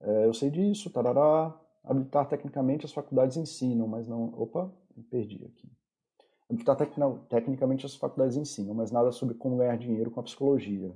[0.02, 1.56] É, eu sei disso, tarará.
[1.84, 4.34] Habilitar tecnicamente as faculdades ensinam, mas não.
[4.38, 4.72] Opa,
[5.10, 5.72] perdi aqui.
[6.50, 6.92] Habilitar tec...
[7.30, 10.94] tecnicamente as faculdades ensinam, mas nada sobre como ganhar dinheiro com a psicologia.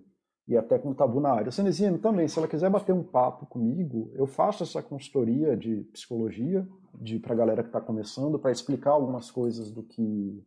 [0.48, 1.52] E até como tabu na área.
[1.52, 6.68] Cenezino, também, se ela quiser bater um papo comigo, eu faço essa consultoria de psicologia
[6.94, 10.44] de para a galera que está começando, para explicar algumas coisas do que,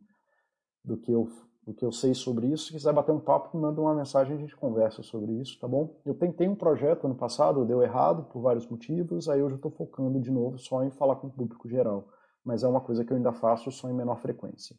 [0.83, 1.27] do que eu
[1.65, 2.67] do que eu sei sobre isso.
[2.67, 5.95] Se quiser bater um papo, manda uma mensagem a gente conversa sobre isso, tá bom?
[6.05, 9.71] Eu tentei um projeto ano passado, deu errado por vários motivos, aí hoje eu estou
[9.71, 12.07] focando de novo só em falar com o público geral.
[12.43, 14.75] Mas é uma coisa que eu ainda faço só em menor frequência.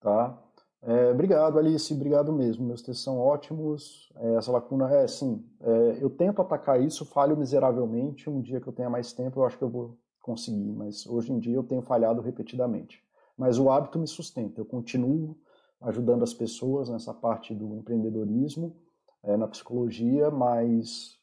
[0.00, 0.40] Tá?
[0.82, 2.64] É, obrigado, Alice, obrigado mesmo.
[2.64, 4.08] Meus textos são ótimos.
[4.16, 5.44] É, essa lacuna, é sim.
[5.60, 8.30] É, eu tento atacar isso, falho miseravelmente.
[8.30, 11.32] Um dia que eu tenha mais tempo, eu acho que eu vou conseguir, mas hoje
[11.32, 13.02] em dia eu tenho falhado repetidamente
[13.40, 14.60] mas o hábito me sustenta.
[14.60, 15.34] Eu continuo
[15.80, 18.76] ajudando as pessoas nessa parte do empreendedorismo,
[19.22, 21.18] é, na psicologia, mas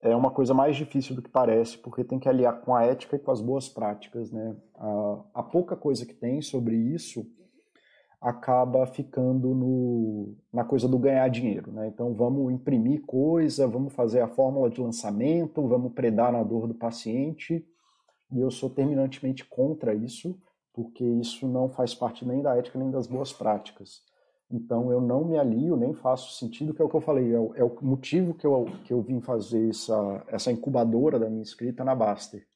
[0.00, 3.16] é uma coisa mais difícil do que parece, porque tem que aliar com a ética
[3.16, 4.30] e com as boas práticas.
[4.30, 4.54] Né?
[4.76, 7.26] A, a pouca coisa que tem sobre isso
[8.20, 11.72] acaba ficando no, na coisa do ganhar dinheiro.
[11.72, 11.88] Né?
[11.88, 16.74] Então vamos imprimir coisa, vamos fazer a fórmula de lançamento, vamos predar na dor do
[16.74, 17.66] paciente,
[18.30, 20.38] e eu sou terminantemente contra isso
[20.74, 24.02] porque isso não faz parte nem da ética nem das boas práticas.
[24.50, 27.38] Então eu não me alio, nem faço sentido, que é o que eu falei, é
[27.38, 31.42] o, é o motivo que eu, que eu vim fazer essa, essa incubadora da minha
[31.42, 32.46] escrita na Baster.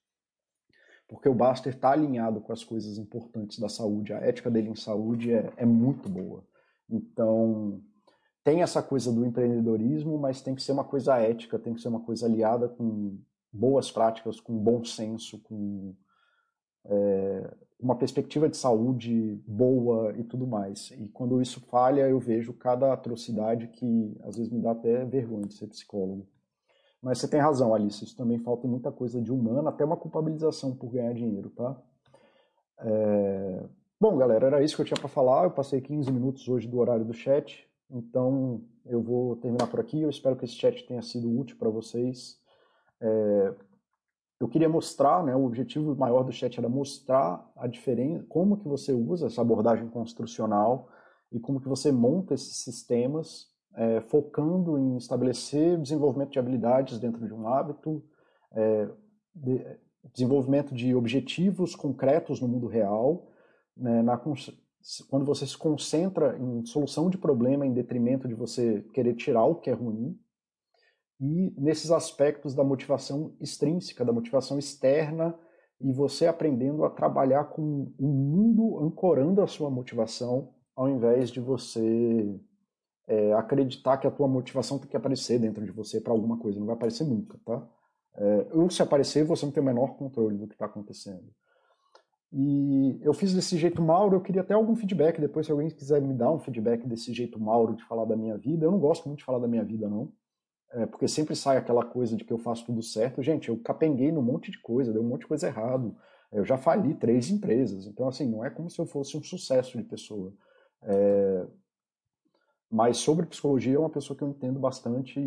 [1.08, 4.76] Porque o Baster está alinhado com as coisas importantes da saúde, a ética dele em
[4.76, 6.44] saúde é, é muito boa.
[6.90, 7.80] Então
[8.44, 11.88] tem essa coisa do empreendedorismo, mas tem que ser uma coisa ética, tem que ser
[11.88, 13.18] uma coisa aliada com
[13.52, 15.94] boas práticas, com bom senso, com
[16.84, 20.90] é, uma perspectiva de saúde boa e tudo mais.
[20.98, 25.46] E quando isso falha, eu vejo cada atrocidade que às vezes me dá até vergonha
[25.46, 26.26] de ser psicólogo.
[27.00, 30.74] Mas você tem razão, Alice, isso também falta muita coisa de humano, até uma culpabilização
[30.74, 31.80] por ganhar dinheiro, tá?
[32.80, 33.62] É...
[34.00, 35.44] Bom, galera, era isso que eu tinha para falar.
[35.44, 40.02] Eu passei 15 minutos hoje do horário do chat, então eu vou terminar por aqui.
[40.02, 42.40] Eu espero que esse chat tenha sido útil para vocês.
[43.00, 43.54] É
[44.40, 48.68] eu queria mostrar, né, o objetivo maior do chat era mostrar a diferença, como que
[48.68, 50.88] você usa essa abordagem construcional
[51.32, 57.26] e como que você monta esses sistemas, é, focando em estabelecer desenvolvimento de habilidades dentro
[57.26, 58.02] de um hábito,
[58.52, 58.88] é,
[59.34, 59.64] de,
[60.12, 63.28] desenvolvimento de objetivos concretos no mundo real
[63.76, 69.14] né, na, quando você se concentra em solução de problema em detrimento de você querer
[69.14, 70.18] tirar o que é ruim,
[71.20, 75.34] e nesses aspectos da motivação extrínseca, da motivação externa,
[75.80, 81.40] e você aprendendo a trabalhar com o mundo ancorando a sua motivação, ao invés de
[81.40, 82.40] você
[83.06, 86.58] é, acreditar que a tua motivação tem que aparecer dentro de você para alguma coisa,
[86.58, 87.66] não vai aparecer nunca, tá?
[88.16, 91.30] É, ou se aparecer, você não tem o menor controle do que está acontecendo.
[92.32, 96.02] E eu fiz desse jeito Mauro, eu queria até algum feedback depois, se alguém quiser
[96.02, 98.66] me dar um feedback desse jeito Mauro de falar da minha vida.
[98.66, 100.12] Eu não gosto muito de falar da minha vida, não.
[100.72, 103.22] É, porque sempre sai aquela coisa de que eu faço tudo certo.
[103.22, 105.96] Gente, eu capenguei num monte de coisa, deu um monte de coisa errado.
[106.30, 107.86] Eu já fali três empresas.
[107.86, 110.32] Então, assim, não é como se eu fosse um sucesso de pessoa.
[110.82, 111.46] É...
[112.70, 115.18] Mas sobre psicologia, é uma pessoa que eu entendo bastante.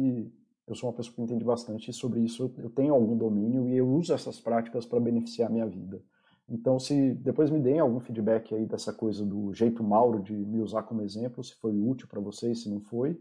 [0.67, 3.75] Eu sou uma pessoa que entende bastante e sobre isso eu tenho algum domínio e
[3.75, 6.01] eu uso essas práticas para beneficiar a minha vida.
[6.47, 10.59] Então, se depois me deem algum feedback aí dessa coisa do jeito Mauro de me
[10.59, 13.19] usar como exemplo, se foi útil para vocês, se não foi.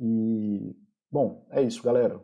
[0.00, 0.74] E,
[1.16, 2.20] bom, é isso, galera.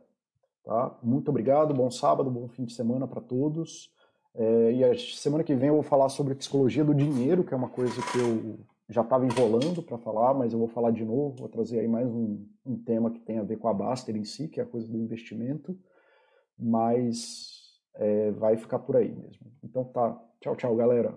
[0.62, 0.98] Tá?
[1.02, 3.90] Muito obrigado, bom sábado, bom fim de semana para todos.
[4.34, 7.56] É, e a semana que vem eu vou falar sobre psicologia do dinheiro, que é
[7.56, 8.58] uma coisa que eu
[8.90, 12.06] já estava enrolando para falar, mas eu vou falar de novo, vou trazer aí mais
[12.06, 14.66] um, um tema que tem a ver com a Baster em si, que é a
[14.66, 15.74] coisa do investimento.
[16.58, 19.50] Mas é, vai ficar por aí mesmo.
[19.64, 20.20] Então tá.
[20.38, 21.14] Tchau, tchau, galera.